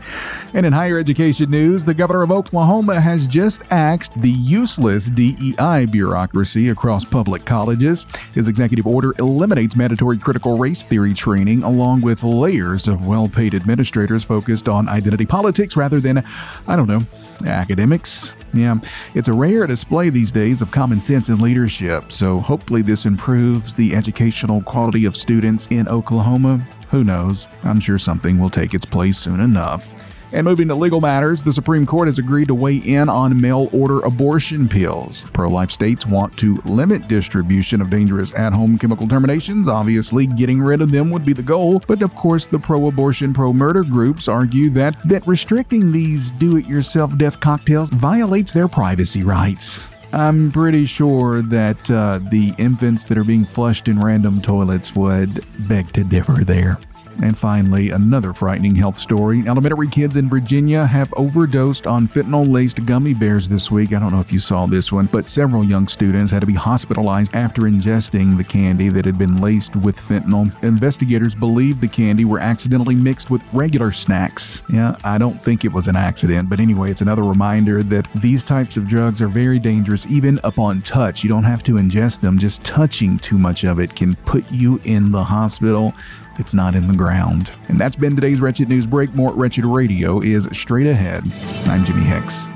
[0.55, 5.87] And in higher education news, the governor of Oklahoma has just axed the useless DEI
[5.87, 8.07] bureaucracy across public colleges.
[8.35, 13.55] His executive order eliminates mandatory critical race theory training, along with layers of well paid
[13.55, 16.25] administrators focused on identity politics rather than,
[16.67, 17.03] I don't know,
[17.47, 18.33] academics.
[18.53, 18.79] Yeah,
[19.15, 23.75] it's a rare display these days of common sense and leadership, so hopefully this improves
[23.75, 26.67] the educational quality of students in Oklahoma.
[26.91, 27.47] Who knows?
[27.65, 29.95] I'm sure something will take its place soon enough.
[30.31, 33.71] And moving to legal matters, the Supreme Court has agreed to weigh in on mail
[33.73, 35.25] order abortion pills.
[35.33, 39.69] Pro life states want to limit distribution of dangerous at home chemical terminations.
[39.69, 43.33] Obviously, getting rid of them would be the goal, but of course, the pro abortion,
[43.33, 48.69] pro murder groups argue that, that restricting these do it yourself death cocktails violates their
[48.69, 49.89] privacy rights.
[50.13, 55.45] I'm pretty sure that uh, the infants that are being flushed in random toilets would
[55.69, 56.79] beg to differ there.
[57.23, 59.43] And finally, another frightening health story.
[59.47, 63.93] Elementary kids in Virginia have overdosed on fentanyl laced gummy bears this week.
[63.93, 66.55] I don't know if you saw this one, but several young students had to be
[66.55, 70.51] hospitalized after ingesting the candy that had been laced with fentanyl.
[70.63, 74.63] Investigators believe the candy were accidentally mixed with regular snacks.
[74.73, 78.45] Yeah, I don't think it was an accident, but anyway, it's another reminder that these
[78.45, 81.25] types of drugs are very dangerous even upon touch.
[81.25, 84.81] You don't have to ingest them, just touching too much of it can put you
[84.85, 85.95] in the hospital
[86.39, 87.51] if not in the ground.
[87.69, 89.15] And that's been today's Wretched News Break.
[89.15, 91.23] More Wretched Radio is straight ahead.
[91.67, 92.49] I'm Jimmy Hicks.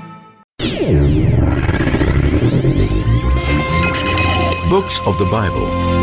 [4.69, 5.93] Books of the Bible.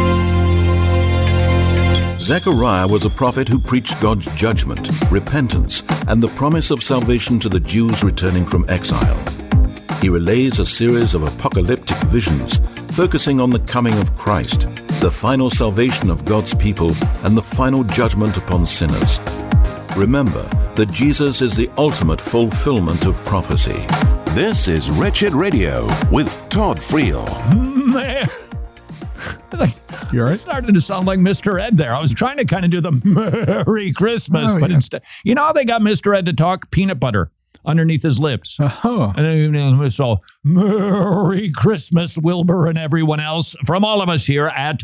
[2.21, 7.49] Zechariah was a prophet who preached God's judgment, repentance, and the promise of salvation to
[7.49, 9.19] the Jews returning from exile.
[10.01, 12.61] He relays a series of apocalyptic visions
[12.93, 14.69] focusing on the coming of Christ,
[15.01, 16.91] the final salvation of God's people,
[17.25, 19.19] and the final judgment upon sinners.
[19.97, 20.43] Remember
[20.77, 23.85] that Jesus is the ultimate fulfillment of prophecy.
[24.35, 27.27] This is Wretched Radio with Todd Friel.
[27.93, 28.27] Man.
[29.53, 29.75] Like,
[30.13, 30.39] You all right?
[30.39, 31.61] started to sound like Mr.
[31.61, 31.93] Ed there.
[31.95, 32.93] I was trying to kind of do the
[33.67, 34.77] Merry Christmas, Oh, but yeah.
[34.77, 36.17] instead, you know how they got Mr.
[36.17, 37.31] Ed to talk peanut butter
[37.65, 38.59] underneath his lips.
[38.61, 44.49] Oh, And then so Merry Christmas, Wilbur and everyone else from all of us here
[44.49, 44.83] at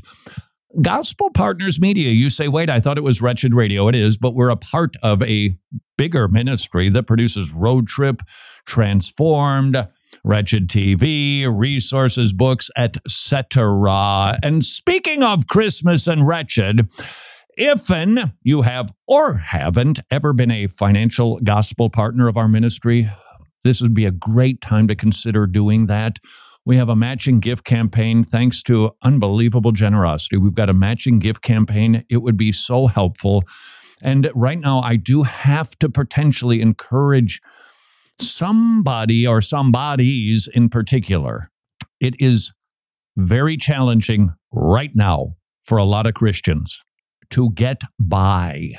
[0.83, 2.11] Gospel Partners Media.
[2.11, 3.89] You say, wait, I thought it was Wretched Radio.
[3.89, 5.57] It is, but we're a part of a
[5.97, 8.21] bigger ministry that produces Road Trip,
[8.67, 9.89] Transformed,
[10.25, 14.39] Wretched TV, resources, books, etc.
[14.43, 16.89] And speaking of Christmas and Wretched,
[17.57, 23.11] if and you have or haven't ever been a financial gospel partner of our ministry,
[23.64, 26.19] this would be a great time to consider doing that.
[26.66, 30.37] We have a matching gift campaign thanks to unbelievable generosity.
[30.37, 32.05] We've got a matching gift campaign.
[32.11, 33.45] It would be so helpful.
[34.03, 37.40] And right now, I do have to potentially encourage
[38.19, 41.51] somebody or somebodies in particular.
[42.01, 42.53] It is
[43.16, 46.83] very challenging right now for a lot of Christians
[47.31, 48.73] to get by.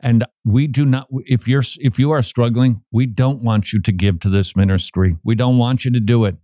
[0.00, 3.92] And we do not if you're if you are struggling, we don't want you to
[3.92, 5.16] give to this ministry.
[5.24, 6.36] We don't want you to do it.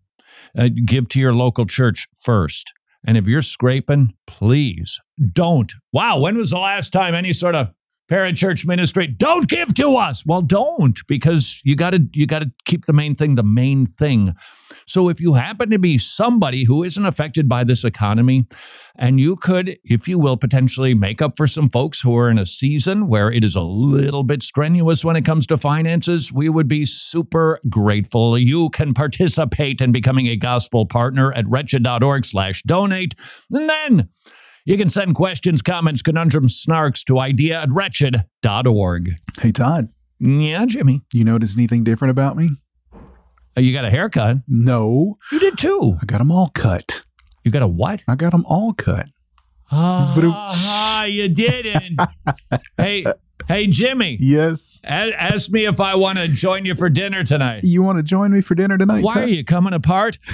[0.58, 2.72] Uh, give to your local church first.
[3.06, 5.00] And if you're scraping, please
[5.32, 5.72] don't.
[5.92, 7.72] Wow, when was the last time any sort of
[8.10, 10.24] parachurch ministry don't give to us?
[10.26, 13.86] Well, don't because you got to you got to keep the main thing the main
[13.86, 14.34] thing.
[14.86, 18.46] So if you happen to be somebody who isn't affected by this economy
[18.96, 22.38] and you could if you will potentially make up for some folks who are in
[22.38, 26.48] a season where it is a little bit strenuous when it comes to finances, we
[26.48, 28.38] would be super grateful.
[28.38, 33.14] You can participate in becoming a gospel partner at wretched.org slash donate
[33.50, 34.08] And then
[34.64, 39.10] you can send questions, comments, conundrums, snarks to idea at wretched.org.
[39.40, 41.02] hey Todd, Yeah, Jimmy.
[41.12, 42.50] you notice anything different about me?
[43.56, 44.38] Uh, You got a haircut.
[44.48, 45.96] No, You did too.
[46.00, 47.02] I got them all cut.
[47.44, 48.02] You got a what?
[48.08, 49.06] I got them all cut.
[49.70, 51.98] Ah, you didn't.
[52.76, 53.04] hey,
[53.48, 54.16] hey, Jimmy.
[54.20, 54.80] Yes.
[54.84, 57.64] a- Ask me if I want to join you for dinner tonight.
[57.64, 59.02] You want to join me for dinner tonight?
[59.02, 60.18] Why are you coming apart?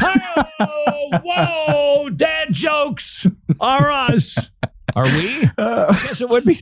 [0.62, 3.26] Oh, whoa, dad jokes
[3.58, 4.38] are us.
[4.94, 5.48] Are we?
[5.58, 6.60] Uh, I guess it would be.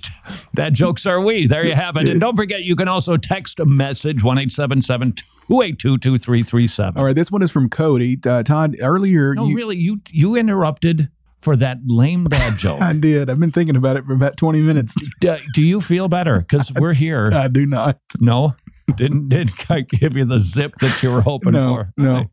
[0.54, 1.46] Dad jokes are we.
[1.46, 2.06] There you have it.
[2.08, 6.96] And don't forget, you can also text a message 1 282 2337.
[6.98, 8.18] all right, this one is from Cody.
[8.26, 12.80] Uh, Todd, earlier No, you, really, you you interrupted for that lame dad joke.
[12.80, 13.30] I did.
[13.30, 14.94] I've been thinking about it for about 20 minutes.
[15.20, 16.40] do, do you feel better?
[16.40, 17.30] Because we're here.
[17.32, 17.98] I do not.
[18.20, 18.54] No,
[18.96, 21.92] didn't did I give you the zip that you were hoping no, for?
[21.96, 22.30] No.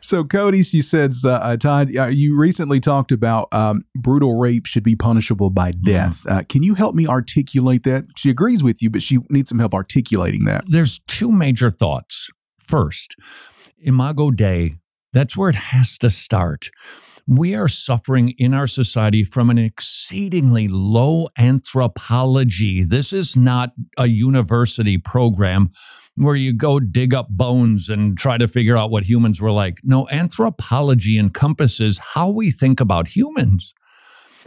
[0.00, 4.66] So Cody, she says, uh, uh, Todd, uh, you recently talked about um, brutal rape
[4.66, 5.84] should be punishable by Mm-hmm.
[5.84, 6.26] death.
[6.28, 8.04] Uh, can you help me articulate that?
[8.16, 10.64] She agrees with you, but she needs some help articulating that.
[10.66, 12.28] There's two major thoughts.
[12.58, 13.14] First,
[13.78, 14.76] Imago Dei,
[15.12, 16.70] that's where it has to start.
[17.26, 22.82] We are suffering in our society from an exceedingly low anthropology.
[22.82, 25.70] This is not a university program
[26.16, 29.78] where you go dig up bones and try to figure out what humans were like.
[29.82, 33.72] No, anthropology encompasses how we think about humans.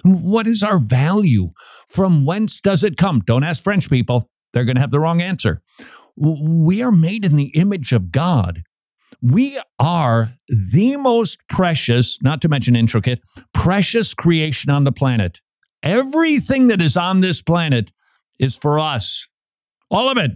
[0.03, 1.51] What is our value?
[1.87, 3.21] From whence does it come?
[3.21, 4.29] Don't ask French people.
[4.53, 5.61] They're going to have the wrong answer.
[6.17, 8.63] We are made in the image of God.
[9.21, 13.21] We are the most precious, not to mention intricate,
[13.53, 15.41] precious creation on the planet.
[15.81, 17.91] Everything that is on this planet
[18.39, 19.27] is for us.
[19.89, 20.31] All of it.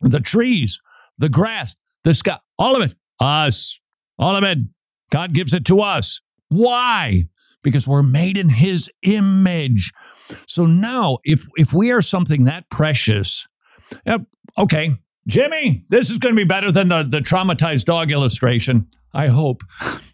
[0.00, 0.80] The trees,
[1.18, 2.94] the grass, the sky, all of it.
[3.20, 3.80] Us.
[4.18, 4.58] All of it.
[5.10, 6.20] God gives it to us.
[6.48, 7.24] Why?
[7.62, 9.92] Because we're made in his image.
[10.46, 13.46] So now, if if we are something that precious,
[14.58, 18.86] okay, Jimmy, this is going to be better than the, the traumatized dog illustration.
[19.12, 19.62] I hope.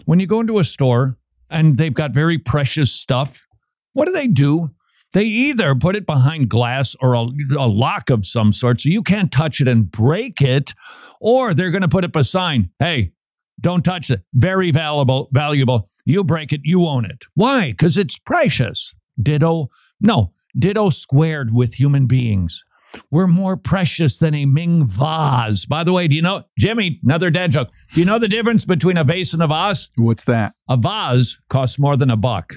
[0.06, 1.18] When you go into a store
[1.50, 3.46] and they've got very precious stuff,
[3.92, 4.70] what do they do?
[5.12, 7.26] They either put it behind glass or a,
[7.58, 10.72] a lock of some sort so you can't touch it and break it,
[11.20, 13.12] or they're going to put up a sign hey,
[13.60, 14.22] don't touch it.
[14.32, 15.88] Very valuable, valuable.
[16.06, 17.26] You break it, you own it.
[17.34, 17.72] Why?
[17.72, 18.94] Because it's precious.
[19.22, 19.68] Ditto,
[20.00, 22.64] no, ditto squared with human beings.
[23.10, 25.66] We're more precious than a Ming vase.
[25.66, 27.70] By the way, do you know, Jimmy, another dad joke.
[27.94, 29.90] Do you know the difference between a vase and a vase?
[29.96, 30.54] What's that?
[30.68, 32.54] A vase costs more than a buck.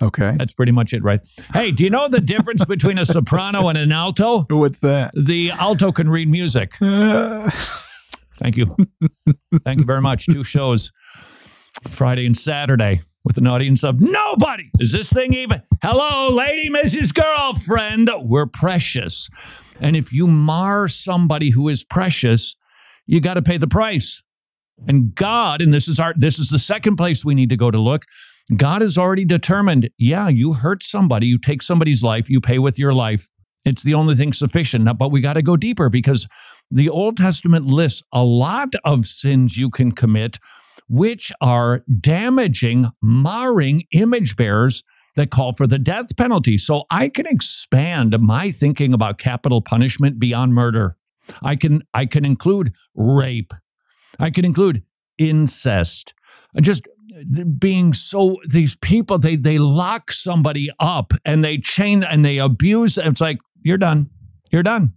[0.00, 0.32] Okay.
[0.36, 1.20] That's pretty much it, right?
[1.52, 4.46] Hey, do you know the difference between a soprano and an alto?
[4.48, 5.12] What's that?
[5.14, 6.76] The alto can read music.
[6.80, 8.76] Thank you.
[9.64, 10.26] Thank you very much.
[10.26, 10.92] Two shows,
[11.88, 14.70] Friday and Saturday, with an audience of nobody.
[14.78, 15.62] Is this thing even?
[15.82, 17.14] Hello, lady, Mrs.
[17.14, 18.10] Girlfriend.
[18.18, 19.28] We're precious.
[19.80, 22.56] And if you mar somebody who is precious,
[23.06, 24.22] you got to pay the price.
[24.86, 27.70] And God, and this is our this is the second place we need to go
[27.70, 28.04] to look.
[28.56, 32.78] God has already determined, yeah, you hurt somebody, you take somebody's life, you pay with
[32.78, 33.28] your life.
[33.64, 34.88] It's the only thing sufficient.
[34.96, 36.26] But we got to go deeper because
[36.70, 40.38] the Old Testament lists a lot of sins you can commit,
[40.88, 44.82] which are damaging, marring image bearers
[45.16, 46.56] that call for the death penalty.
[46.58, 50.96] So I can expand my thinking about capital punishment beyond murder.
[51.42, 53.52] I can I can include rape.
[54.18, 54.82] I can include
[55.18, 56.14] incest.
[56.60, 56.86] Just
[57.58, 62.96] being so these people they they lock somebody up and they chain and they abuse
[62.96, 64.08] it's like you're done
[64.52, 64.92] you're done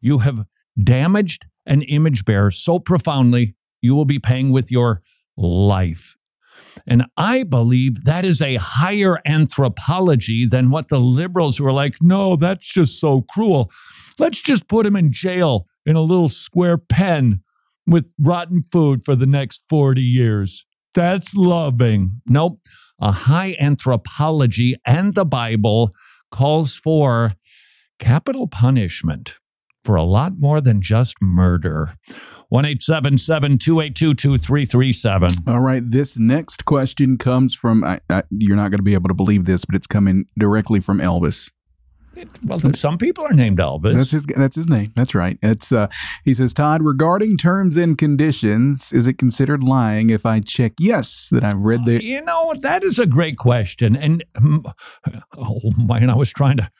[0.00, 0.46] you have
[0.82, 5.02] damaged an image bearer so profoundly you will be paying with your
[5.38, 6.18] life
[6.86, 11.96] and I believe that is a higher anthropology than what the liberals who are like,
[12.00, 13.70] no, that's just so cruel.
[14.18, 17.42] Let's just put him in jail in a little square pen
[17.86, 20.66] with rotten food for the next 40 years.
[20.94, 22.20] That's loving.
[22.26, 22.60] Nope.
[23.00, 25.94] A high anthropology and the Bible
[26.32, 27.34] calls for
[27.98, 29.36] capital punishment
[29.84, 31.94] for a lot more than just murder.
[32.50, 35.28] 1 282 2337.
[35.46, 35.82] All right.
[35.84, 39.44] This next question comes from, I, I, you're not going to be able to believe
[39.44, 41.50] this, but it's coming directly from Elvis.
[42.44, 43.94] Well, some people are named Elvis.
[43.94, 44.26] That's his.
[44.26, 44.92] That's his name.
[44.96, 45.38] That's right.
[45.42, 45.70] It's.
[45.70, 45.88] Uh,
[46.24, 51.28] he says, Todd, regarding terms and conditions, is it considered lying if I check yes
[51.30, 52.02] that I've read the?
[52.02, 53.94] You know, that is a great question.
[53.94, 54.24] And
[55.36, 56.70] oh man, I was trying to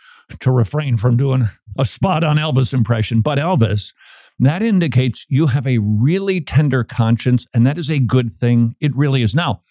[0.40, 1.48] to refrain from doing
[1.78, 3.92] a spot on Elvis impression, but Elvis,
[4.38, 8.76] that indicates you have a really tender conscience, and that is a good thing.
[8.80, 9.34] It really is.
[9.34, 9.62] Now,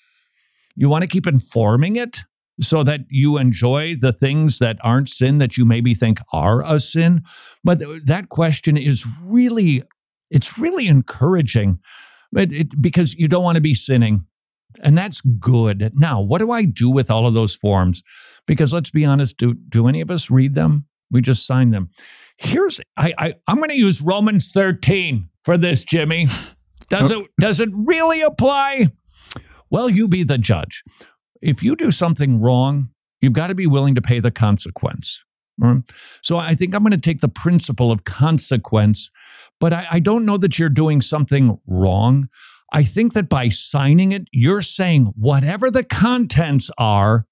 [0.76, 2.20] you want to keep informing it
[2.60, 6.80] so that you enjoy the things that aren't sin that you maybe think are a
[6.80, 7.24] sin.
[7.64, 9.84] But that question is really,
[10.32, 11.80] it's really encouraging
[12.36, 14.26] it, because you don't want to be sinning.
[14.82, 15.92] And that's good.
[15.96, 18.04] Now, what do I do with all of those forms?
[18.46, 20.86] Because let's be honest, do, do any of us read them?
[21.10, 21.90] We just sign them.
[22.38, 26.28] Here's I, I I'm going to use Romans 13 for this, Jimmy.
[26.90, 28.92] Does it does it really apply?
[29.70, 30.84] Well, you be the judge.
[31.42, 32.90] If you do something wrong,
[33.22, 35.24] you've got to be willing to pay the consequence.
[35.62, 35.80] Mm-hmm.
[36.22, 39.10] So I think I'm going to take the principle of consequence,
[39.60, 42.30] but I, I don't know that you're doing something wrong.
[42.72, 47.26] I think that by signing it, you're saying whatever the contents are,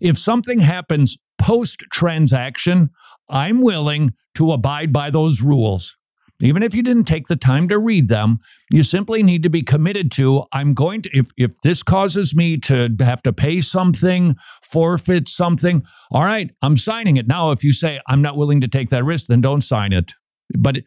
[0.00, 2.90] if something happens post transaction,
[3.32, 5.96] I'm willing to abide by those rules.
[6.42, 8.40] Even if you didn't take the time to read them,
[8.72, 12.58] you simply need to be committed to I'm going to, if, if this causes me
[12.58, 17.28] to have to pay something, forfeit something, all right, I'm signing it.
[17.28, 20.14] Now, if you say I'm not willing to take that risk, then don't sign it.
[20.58, 20.78] But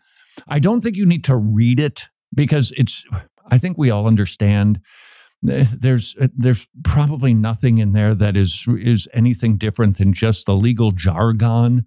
[0.48, 3.06] I don't think you need to read it because it's,
[3.50, 4.82] I think we all understand
[5.50, 10.46] eh, there's eh, there's probably nothing in there that is is anything different than just
[10.46, 11.86] the legal jargon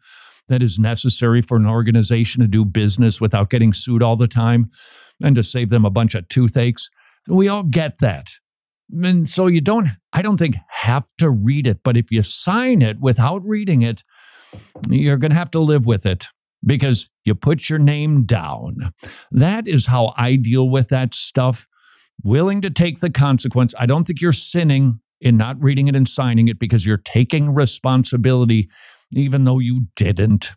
[0.48, 4.70] that is necessary for an organization to do business without getting sued all the time
[5.22, 6.90] and to save them a bunch of toothaches.
[7.26, 8.28] We all get that.
[8.90, 11.80] And so you don't, I don't think, have to read it.
[11.82, 14.02] But if you sign it without reading it,
[14.88, 16.26] you're going to have to live with it
[16.64, 18.92] because you put your name down.
[19.30, 21.66] That is how I deal with that stuff.
[22.24, 23.74] Willing to take the consequence.
[23.78, 27.54] I don't think you're sinning in not reading it and signing it because you're taking
[27.54, 28.68] responsibility
[29.12, 30.52] even though you didn't.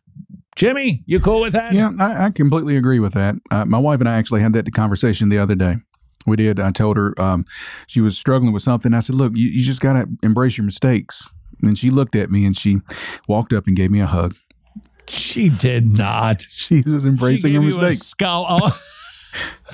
[0.56, 1.74] Jimmy, you cool with that?
[1.74, 3.36] Yeah, I, I completely agree with that.
[3.50, 5.78] Uh, my wife and I actually had that conversation the other day.
[6.26, 6.60] We did.
[6.60, 7.46] I told her um,
[7.88, 8.94] she was struggling with something.
[8.94, 11.30] I said, "Look, you, you just got to embrace your mistakes."
[11.64, 12.80] And she looked at me and she
[13.28, 14.36] walked up and gave me a hug.
[15.08, 16.42] She did not.
[16.50, 18.00] she was embracing she her mistakes.
[18.00, 18.46] Scowl.
[18.50, 18.82] Oh.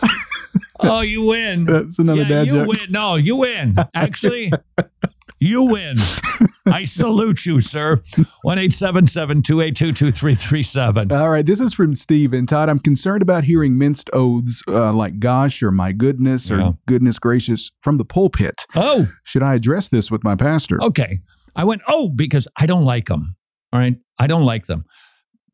[0.79, 1.65] oh, you win.
[1.65, 2.67] That's another yeah, dad you joke.
[2.67, 2.79] Win.
[2.89, 3.75] No, you win.
[3.93, 4.51] Actually,
[5.39, 5.95] you win.
[6.65, 8.01] I salute you, sir.
[8.41, 11.11] 1 282 2337.
[11.11, 11.45] All right.
[11.45, 12.33] This is from Steve.
[12.33, 16.57] And Todd, I'm concerned about hearing minced oaths uh, like gosh or my goodness or
[16.59, 16.71] Yeah.
[16.87, 18.65] goodness gracious from the pulpit.
[18.75, 20.81] Oh, Should I address this with my pastor?
[20.83, 21.19] okay.
[21.55, 23.35] I went, oh, because I don't like them.
[23.73, 23.95] All right.
[24.19, 24.85] I don't like them.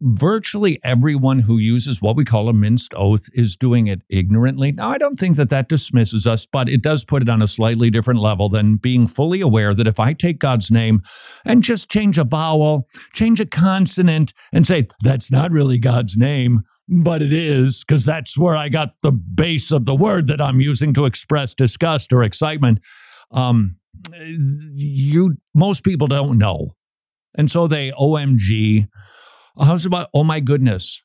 [0.05, 4.73] Virtually everyone who uses what we call a minced oath is doing it ignorantly.
[4.73, 7.47] Now, I don't think that that dismisses us, but it does put it on a
[7.47, 11.01] slightly different level than being fully aware that if I take God's name
[11.45, 16.63] and just change a vowel, change a consonant, and say, that's not really God's name,
[16.89, 20.59] but it is, because that's where I got the base of the word that I'm
[20.59, 22.79] using to express disgust or excitement.
[23.31, 23.77] Um,
[24.73, 26.71] you most people don't know.
[27.35, 28.89] And so they OMG.
[29.59, 31.01] How's about oh my goodness?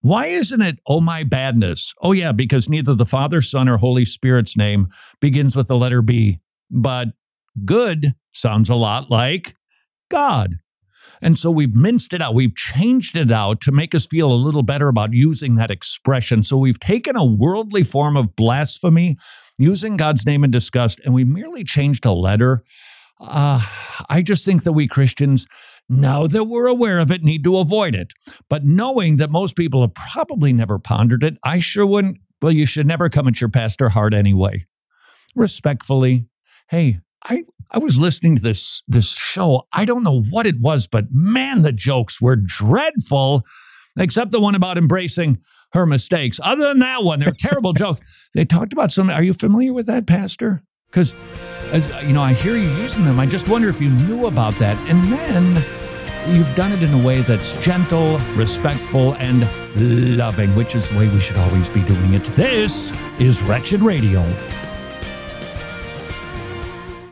[0.00, 1.94] Why isn't it oh my badness?
[2.02, 4.88] Oh yeah, because neither the Father, Son, or Holy Spirit's name
[5.20, 6.40] begins with the letter B.
[6.70, 7.08] But
[7.64, 9.54] Good sounds a lot like
[10.10, 10.56] God.
[11.22, 12.34] And so we've minced it out.
[12.34, 16.42] We've changed it out to make us feel a little better about using that expression.
[16.42, 19.16] So we've taken a worldly form of blasphemy,
[19.56, 22.64] using God's name in disgust, and we merely changed a letter.
[23.20, 23.62] Uh,
[24.10, 25.46] I just think that we Christians,
[25.88, 28.12] now that we're aware of it, need to avoid it.
[28.48, 32.18] But knowing that most people have probably never pondered it, I sure wouldn't.
[32.40, 34.66] Well, you should never come at your pastor hard anyway.
[35.34, 36.26] Respectfully,
[36.68, 39.66] hey, I I was listening to this this show.
[39.72, 43.42] I don't know what it was, but man, the jokes were dreadful,
[43.98, 45.38] except the one about embracing
[45.72, 46.38] her mistakes.
[46.42, 48.00] Other than that one, they're terrible jokes.
[48.32, 49.10] They talked about some.
[49.10, 50.62] Are you familiar with that, Pastor?
[50.86, 51.14] Because,
[51.74, 53.18] you know, I hear you using them.
[53.18, 54.78] I just wonder if you knew about that.
[54.88, 55.64] And then
[56.28, 59.48] you've done it in a way that's gentle, respectful, and
[60.16, 62.24] loving, which is the way we should always be doing it.
[62.36, 64.22] This is Wretched Radio.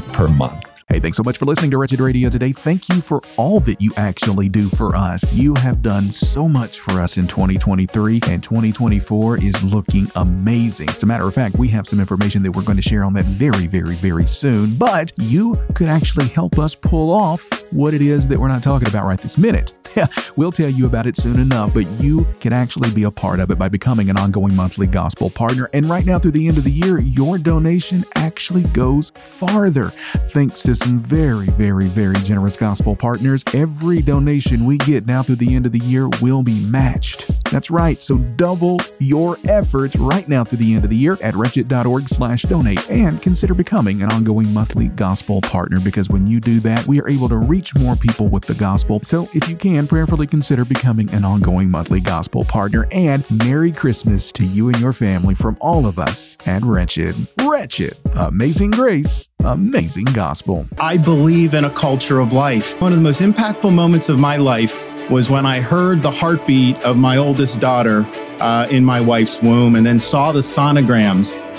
[0.00, 0.71] per month?
[0.88, 2.52] Hey, thanks so much for listening to Wretched Radio today.
[2.52, 5.30] Thank you for all that you actually do for us.
[5.32, 10.88] You have done so much for us in 2023, and 2024 is looking amazing.
[10.88, 13.12] As a matter of fact, we have some information that we're going to share on
[13.14, 14.76] that very, very, very soon.
[14.76, 18.88] But you could actually help us pull off what it is that we're not talking
[18.88, 19.72] about right this minute.
[20.36, 23.50] We'll tell you about it soon enough, but you can actually be a part of
[23.50, 25.68] it by becoming an ongoing monthly gospel partner.
[25.74, 29.92] And right now, through the end of the year, your donation actually goes farther.
[30.28, 35.36] Thanks to some very, very, very generous gospel partners, every donation we get now through
[35.36, 37.30] the end of the year will be matched.
[37.50, 41.34] That's right, so double your efforts right now through the end of the year at
[41.34, 46.60] wretched.org slash donate and consider becoming an ongoing monthly gospel partner because when you do
[46.60, 49.00] that, we are able to reach more people with the gospel.
[49.02, 52.86] So if you can, prayerfully consider becoming an ongoing monthly gospel partner.
[52.90, 57.14] And Merry Christmas to you and your family from all of us at Wretched.
[57.42, 57.96] Wretched.
[58.14, 59.28] Amazing grace.
[59.44, 60.61] Amazing gospel.
[60.78, 62.80] I believe in a culture of life.
[62.80, 64.78] One of the most impactful moments of my life
[65.10, 68.06] was when I heard the heartbeat of my oldest daughter
[68.40, 71.34] uh, in my wife's womb and then saw the sonograms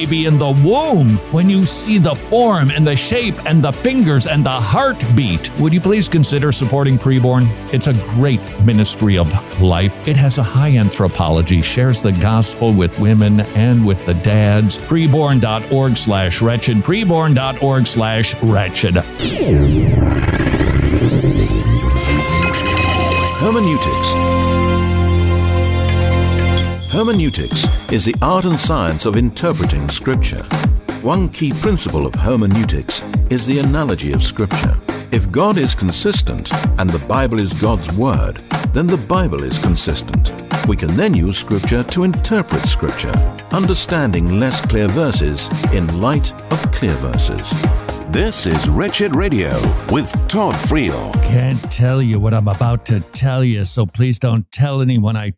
[0.00, 1.18] in the womb.
[1.30, 5.74] When you see the form and the shape and the fingers and the heartbeat, would
[5.74, 7.46] you please consider supporting preborn?
[7.72, 9.30] It's a great ministry of
[9.60, 10.08] life.
[10.08, 14.78] It has a high anthropology, shares the gospel with women and with the dads.
[14.78, 18.96] Preborn.org slash wretched, preborn.org slash wretched.
[23.40, 24.39] Hermeneutics.
[26.90, 30.42] Hermeneutics is the art and science of interpreting Scripture.
[31.02, 34.76] One key principle of hermeneutics is the analogy of Scripture.
[35.12, 38.38] If God is consistent and the Bible is God's Word,
[38.72, 40.32] then the Bible is consistent.
[40.66, 43.14] We can then use Scripture to interpret Scripture,
[43.52, 47.52] understanding less clear verses in light of clear verses.
[48.08, 49.52] This is Wretched Radio
[49.92, 51.12] with Todd Friel.
[51.22, 55.34] Can't tell you what I'm about to tell you, so please don't tell anyone I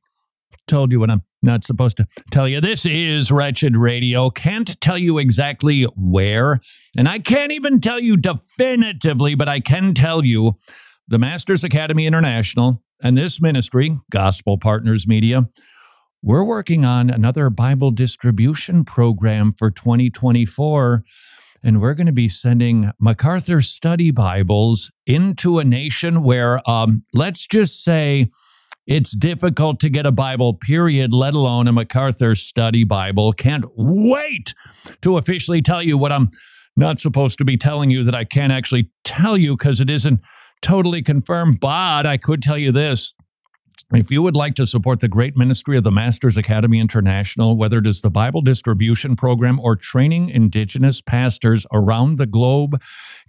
[0.66, 2.61] told you what I'm not supposed to tell you.
[2.61, 4.30] This is Wretched Radio.
[4.30, 6.61] Can't tell you exactly where,
[6.97, 10.57] and I can't even tell you definitively, but I can tell you
[11.09, 15.49] the Masters Academy International and this ministry, Gospel Partners Media,
[16.22, 21.03] we're working on another Bible distribution program for 2024.
[21.64, 27.47] and we're going to be sending MacArthur study Bibles into a nation where, um, let's
[27.47, 28.28] just say,
[28.86, 33.32] it's difficult to get a Bible, period, let alone a MacArthur study Bible.
[33.32, 34.54] Can't wait
[35.02, 36.30] to officially tell you what I'm
[36.76, 40.20] not supposed to be telling you that I can't actually tell you because it isn't
[40.62, 41.60] totally confirmed.
[41.60, 43.14] But I could tell you this
[43.92, 47.78] if you would like to support the great ministry of the Masters Academy International, whether
[47.78, 52.80] it is the Bible distribution program or training indigenous pastors around the globe,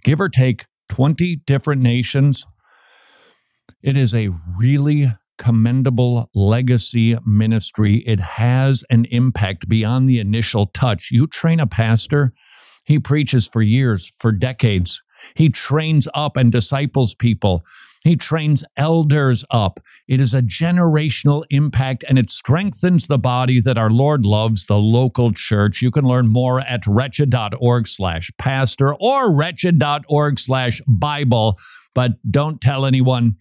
[0.02, 2.46] give or take 20 different nations,
[3.82, 8.02] it is a really commendable legacy ministry.
[8.06, 11.08] It has an impact beyond the initial touch.
[11.10, 12.32] You train a pastor,
[12.84, 15.02] he preaches for years, for decades.
[15.34, 17.64] He trains up and disciples people.
[18.04, 19.80] He trains elders up.
[20.06, 24.76] It is a generational impact and it strengthens the body that our Lord loves, the
[24.76, 25.80] local church.
[25.80, 31.58] You can learn more at wretched.org slash pastor or wretched.org slash Bible,
[31.94, 33.36] but don't tell anyone.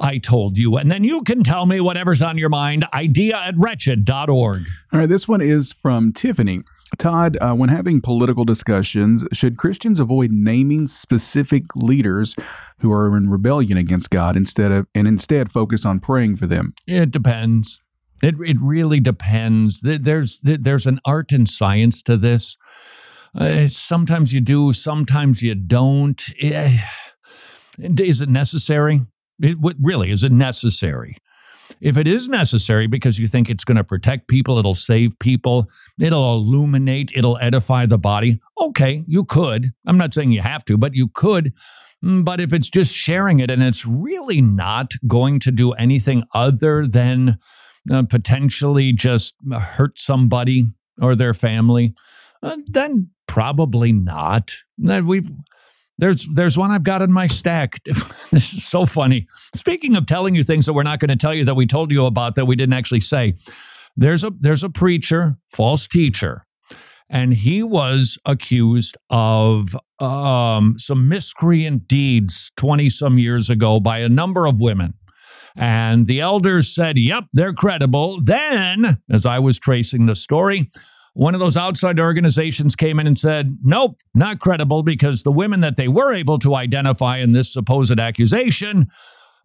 [0.00, 0.76] I told you.
[0.76, 2.86] And then you can tell me whatever's on your mind.
[2.94, 4.66] Idea at wretched.org.
[4.92, 6.62] All right, this one is from Tiffany.
[6.98, 12.34] Todd, uh, when having political discussions, should Christians avoid naming specific leaders
[12.80, 16.74] who are in rebellion against God instead of and instead focus on praying for them?
[16.86, 17.80] It depends.
[18.22, 19.80] It it really depends.
[19.82, 22.56] There's there's an art and science to this.
[23.34, 26.20] Uh, sometimes you do, sometimes you don't.
[26.40, 26.78] Eh,
[27.78, 29.02] is it necessary?
[29.40, 31.16] It, what really is it necessary?
[31.80, 35.70] If it is necessary because you think it's going to protect people, it'll save people,
[35.98, 39.70] it'll illuminate, it'll edify the body, okay, you could.
[39.86, 41.52] I'm not saying you have to, but you could.
[42.04, 46.24] Mm, but if it's just sharing it and it's really not going to do anything
[46.34, 47.38] other than
[47.90, 50.66] uh, potentially just hurt somebody
[51.00, 51.94] or their family,
[52.42, 54.54] uh, then probably not.
[54.78, 55.30] We've
[56.00, 57.78] there's there's one I've got in my stack.
[58.30, 59.26] this is so funny.
[59.54, 61.92] Speaking of telling you things that we're not going to tell you that we told
[61.92, 63.34] you about that we didn't actually say.
[63.96, 66.46] There's a there's a preacher, false teacher,
[67.10, 74.08] and he was accused of um, some miscreant deeds 20 some years ago by a
[74.08, 74.94] number of women.
[75.56, 78.22] And the elders said, Yep, they're credible.
[78.22, 80.70] Then, as I was tracing the story,
[81.14, 85.60] one of those outside organizations came in and said, nope, not credible because the women
[85.60, 88.88] that they were able to identify in this supposed accusation,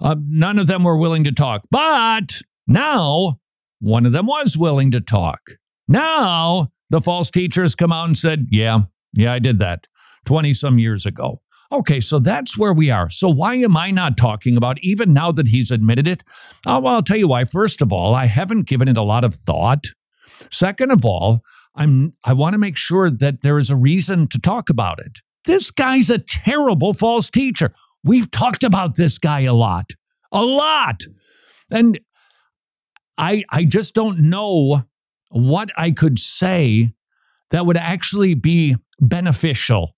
[0.01, 1.63] uh, none of them were willing to talk.
[1.71, 3.39] But now
[3.79, 5.41] one of them was willing to talk.
[5.87, 8.81] Now the false teachers come out and said, yeah,
[9.13, 9.87] yeah, I did that
[10.25, 11.41] 20 some years ago.
[11.71, 13.09] Okay, so that's where we are.
[13.09, 16.23] So why am I not talking about even now that he's admitted it?
[16.65, 17.45] Oh, well, I'll tell you why.
[17.45, 19.85] First of all, I haven't given it a lot of thought.
[20.51, 21.41] Second of all,
[21.75, 25.19] I'm I want to make sure that there is a reason to talk about it.
[25.45, 27.73] This guy's a terrible false teacher.
[28.03, 29.91] We've talked about this guy a lot.
[30.31, 31.03] A lot.
[31.71, 31.99] And
[33.17, 34.83] I I just don't know
[35.29, 36.93] what I could say
[37.51, 39.95] that would actually be beneficial,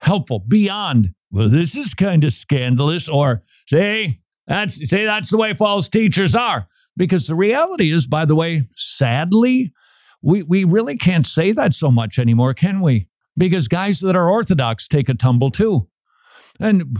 [0.00, 5.54] helpful beyond, well, this is kind of scandalous, or say, that's say that's the way
[5.54, 6.66] false teachers are.
[6.96, 9.72] Because the reality is, by the way, sadly,
[10.22, 13.08] we, we really can't say that so much anymore, can we?
[13.36, 15.88] Because guys that are Orthodox take a tumble too.
[16.60, 16.98] And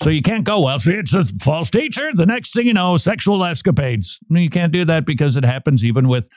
[0.00, 2.10] so you can't go, well, see, it's a false teacher.
[2.14, 4.18] The next thing you know, sexual escapades.
[4.28, 6.28] You can't do that because it happens even with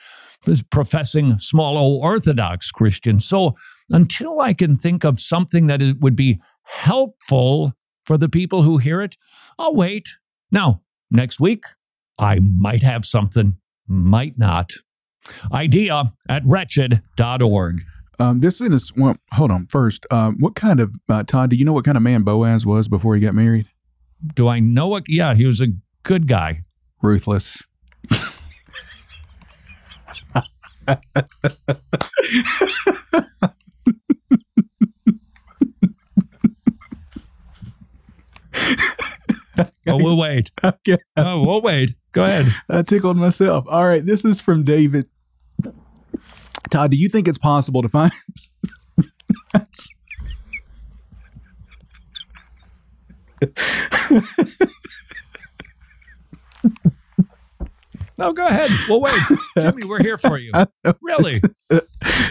[0.70, 3.24] professing small o Orthodox Christians.
[3.24, 3.56] So
[3.90, 7.72] until I can think of something that would be helpful
[8.04, 9.16] for the people who hear it,
[9.58, 10.08] I'll wait.
[10.52, 11.64] Now, next week,
[12.18, 13.56] I might have something,
[13.86, 14.72] might not.
[15.52, 17.82] Idea at wretched.org.
[18.18, 19.66] Um, this is well, hold on.
[19.66, 21.50] First, um, what kind of uh, Todd?
[21.50, 23.66] Do you know what kind of man Boaz was before he got married?
[24.34, 25.04] Do I know what?
[25.06, 25.68] Yeah, he was a
[26.02, 26.62] good guy.
[27.02, 27.62] Ruthless.
[39.86, 40.50] oh, we'll wait.
[40.64, 40.98] Okay.
[41.16, 41.94] Oh, we'll wait.
[42.12, 42.46] Go ahead.
[42.68, 43.66] I tickled myself.
[43.68, 44.04] All right.
[44.04, 45.06] This is from David.
[46.70, 48.12] Todd, do you think it's possible to find?
[58.18, 58.70] no, go ahead.
[58.88, 59.14] We'll wait.
[59.58, 60.52] Jimmy, we're here for you.
[61.02, 61.40] Really?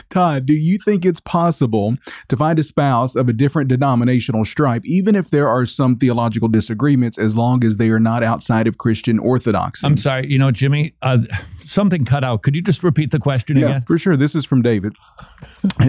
[0.10, 1.96] Todd, do you think it's possible
[2.30, 6.48] to find a spouse of a different denominational stripe, even if there are some theological
[6.48, 9.86] disagreements, as long as they are not outside of Christian orthodoxy?
[9.86, 10.30] I'm sorry.
[10.32, 11.20] You know, Jimmy, uh,
[11.66, 12.42] something cut out.
[12.44, 13.84] Could you just repeat the question Yeah, again?
[13.88, 14.16] for sure.
[14.18, 14.94] This is from David.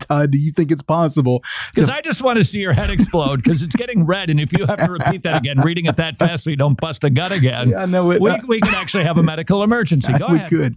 [0.00, 1.42] Todd, do you think it's possible?
[1.74, 4.28] Because I just want to see your head explode because it's getting red.
[4.30, 6.78] And if you have to repeat that again, reading it that fast so you don't
[6.80, 8.20] bust a gut again, Yeah, know it.
[8.20, 10.12] we, Uh, we could actually have a medical emergency.
[10.18, 10.50] Go we ahead.
[10.50, 10.74] could.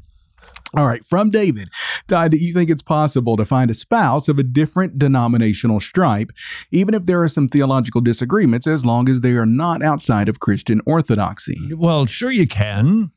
[0.77, 1.69] All right, from David.
[2.09, 6.31] Todd, do you think it's possible to find a spouse of a different denominational stripe,
[6.71, 10.41] even if there are some theological disagreements, as long as they are not outside of
[10.41, 11.57] Christian orthodoxy?
[11.75, 13.11] Well, sure you can.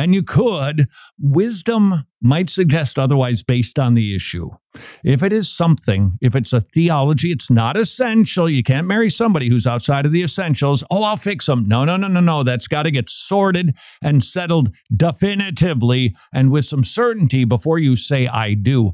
[0.00, 0.88] And you could.
[1.18, 4.48] Wisdom might suggest otherwise based on the issue.
[5.04, 8.48] If it is something, if it's a theology, it's not essential.
[8.48, 10.82] You can't marry somebody who's outside of the essentials.
[10.90, 11.68] Oh, I'll fix them.
[11.68, 12.42] No, no, no, no, no.
[12.42, 18.26] That's got to get sorted and settled definitively and with some certainty before you say,
[18.26, 18.92] I do.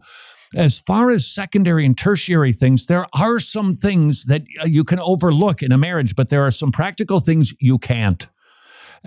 [0.57, 4.99] As far as secondary and tertiary things, there are some things that uh, you can
[4.99, 8.27] overlook in a marriage, but there are some practical things you can't.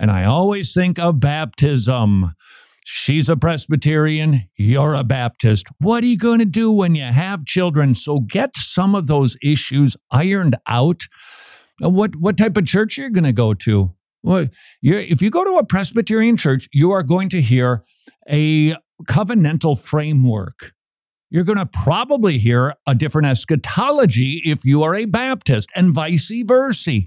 [0.00, 2.34] And I always think of baptism.
[2.86, 5.66] She's a Presbyterian, you're a Baptist.
[5.78, 7.94] What are you going to do when you have children?
[7.94, 11.02] So get some of those issues ironed out.
[11.80, 13.94] What what type of church you're going to go to?
[14.22, 14.48] Well,
[14.82, 17.84] if you go to a Presbyterian church, you are going to hear
[18.28, 20.72] a covenantal framework.
[21.28, 26.32] You're going to probably hear a different eschatology if you are a Baptist, and vice
[26.44, 27.02] versa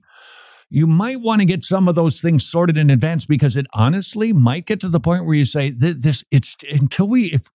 [0.73, 4.33] you might want to get some of those things sorted in advance because it honestly
[4.33, 7.51] might get to the point where you say "Th- this it's until we if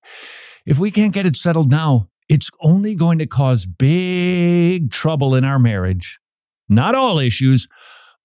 [0.65, 5.45] if we can't get it settled now it's only going to cause big trouble in
[5.45, 6.21] our marriage.
[6.69, 7.67] Not all issues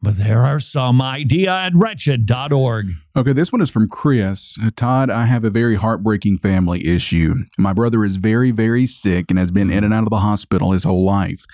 [0.03, 4.57] but there are some idea at wretched.org Okay, this one is from Chris.
[4.59, 7.35] Uh, Todd, I have a very heartbreaking family issue.
[7.59, 10.71] My brother is very, very sick and has been in and out of the hospital
[10.71, 11.45] his whole life.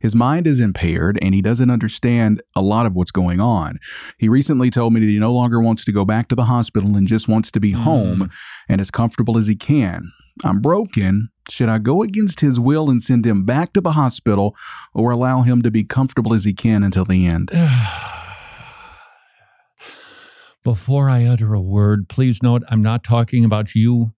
[0.00, 3.78] His mind is impaired and he doesn't understand a lot of what's going on.
[4.18, 6.96] He recently told me that he no longer wants to go back to the hospital
[6.96, 8.28] and just wants to be home
[8.68, 10.10] and as comfortable as he can.
[10.42, 11.28] I'm broken.
[11.50, 14.56] Should I go against his will and send him back to the hospital
[14.94, 17.50] or allow him to be comfortable as he can until the end?
[20.64, 24.14] Before I utter a word, please note I'm not talking about you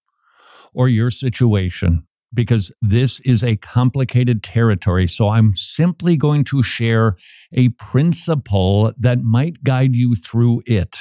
[0.73, 5.09] or your situation because this is a complicated territory.
[5.09, 7.17] So I'm simply going to share
[7.53, 10.99] a principle that might guide you through it.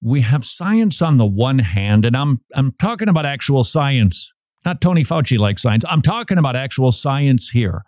[0.00, 4.32] We have science on the one hand, and I'm I'm talking about actual science,
[4.64, 5.84] not Tony Fauci like science.
[5.88, 7.82] I'm talking about actual science here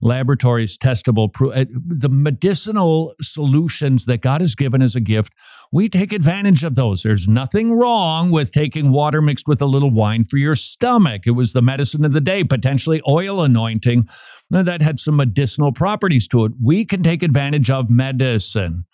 [0.00, 5.32] laboratories, testable, pro- uh, the medicinal solutions that God has given as a gift,
[5.72, 7.02] we take advantage of those.
[7.02, 11.22] There's nothing wrong with taking water mixed with a little wine for your stomach.
[11.26, 14.08] It was the medicine of the day, potentially oil anointing
[14.52, 16.52] uh, that had some medicinal properties to it.
[16.62, 18.84] We can take advantage of medicine.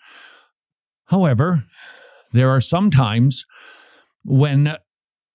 [1.06, 1.64] However,
[2.32, 3.44] there are some times
[4.24, 4.76] when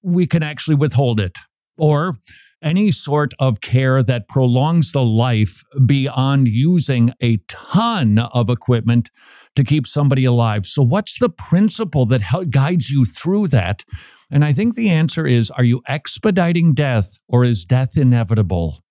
[0.02, 1.38] we can actually withhold it
[1.78, 2.18] or
[2.62, 9.12] any sort of care that prolongs the life beyond using a ton of equipment
[9.56, 10.66] to keep somebody alive.
[10.66, 13.84] So, what's the principle that guides you through that?
[14.30, 18.84] And I think the answer is are you expediting death or is death inevitable?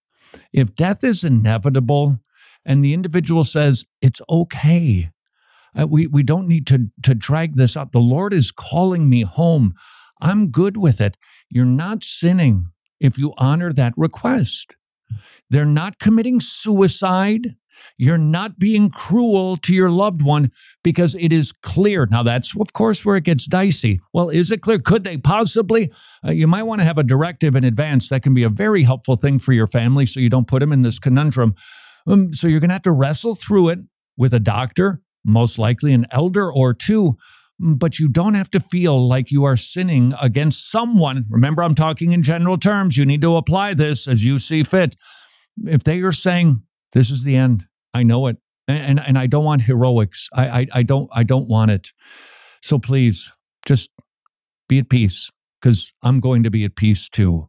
[0.53, 2.21] If death is inevitable
[2.65, 5.11] and the individual says it's okay,
[5.79, 7.93] uh, we, we don't need to, to drag this out.
[7.93, 9.75] The Lord is calling me home.
[10.21, 11.17] I'm good with it.
[11.51, 12.67] You're not sinning
[13.01, 14.75] if you honor that request.
[15.51, 17.55] They're not committing suicide.
[17.99, 20.51] You're not being cruel to your loved one
[20.83, 22.07] because it is clear.
[22.11, 24.01] Now, that's, of course, where it gets dicey.
[24.13, 24.79] Well, is it clear?
[24.79, 25.93] Could they possibly?
[26.27, 28.09] Uh, you might want to have a directive in advance.
[28.09, 30.73] That can be a very helpful thing for your family so you don't put them
[30.73, 31.55] in this conundrum.
[32.07, 33.79] Um, so you're going to have to wrestle through it
[34.17, 37.17] with a doctor, most likely an elder or two
[37.63, 41.27] Mm, but you don't have to feel like you are sinning against someone.
[41.29, 42.97] Remember, I'm talking in general terms.
[42.97, 44.97] You need to apply this as you see fit.
[45.65, 48.37] If they are saying, This is the end, I know it,
[48.69, 51.93] and, and, and I don't want heroics, I, I, I, don't, I don't want it.
[52.63, 53.33] So please,
[53.67, 53.91] just
[54.69, 55.31] be at peace
[55.61, 57.49] because I'm going to be at peace too.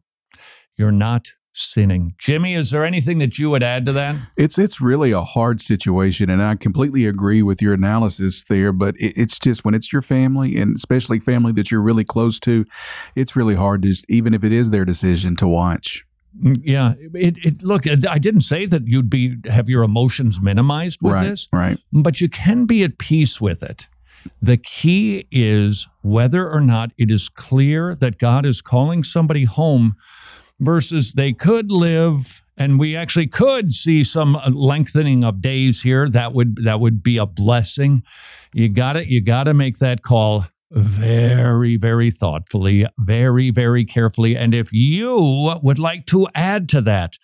[0.76, 2.14] You're not sinning.
[2.18, 4.16] Jimmy, is there anything that you would add to that?
[4.36, 8.72] It's it's really a hard situation, and I completely agree with your analysis there.
[8.72, 12.38] But it, it's just when it's your family, and especially family that you're really close
[12.40, 12.64] to,
[13.14, 16.04] it's really hard to even if it is their decision to watch.
[16.42, 17.86] Mm, Yeah, it, it look.
[17.86, 21.78] I didn't say that you'd be have your emotions minimized with right, this, right?
[21.92, 23.88] but you can be at peace with it.
[24.42, 29.94] The key is whether or not it is clear that God is calling somebody home
[30.60, 36.32] versus they could live and we actually could see some lengthening of days here that
[36.32, 38.02] would that would be a blessing
[38.52, 44.36] you got to you got to make that call very, very thoughtfully, very, very carefully.
[44.36, 47.14] And if you would like to add to that,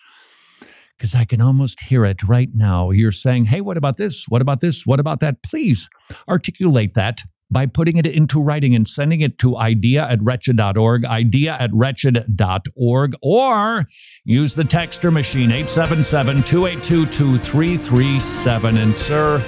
[0.97, 2.91] because I can almost hear it right now.
[2.91, 4.27] You're saying, hey, what about this?
[4.29, 4.85] What about this?
[4.85, 5.43] What about that?
[5.43, 5.89] Please
[6.27, 11.55] articulate that by putting it into writing and sending it to idea at wretched.org, idea
[11.59, 13.85] at wretched.org, or
[14.23, 18.77] use the texter machine 877 282 2337.
[18.77, 19.41] And, sir,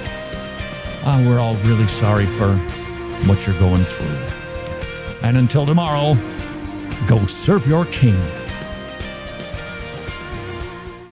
[1.04, 2.56] uh, we're all really sorry for
[3.26, 4.38] what you're going through.
[5.22, 6.16] And until tomorrow,
[7.06, 8.20] go serve your king.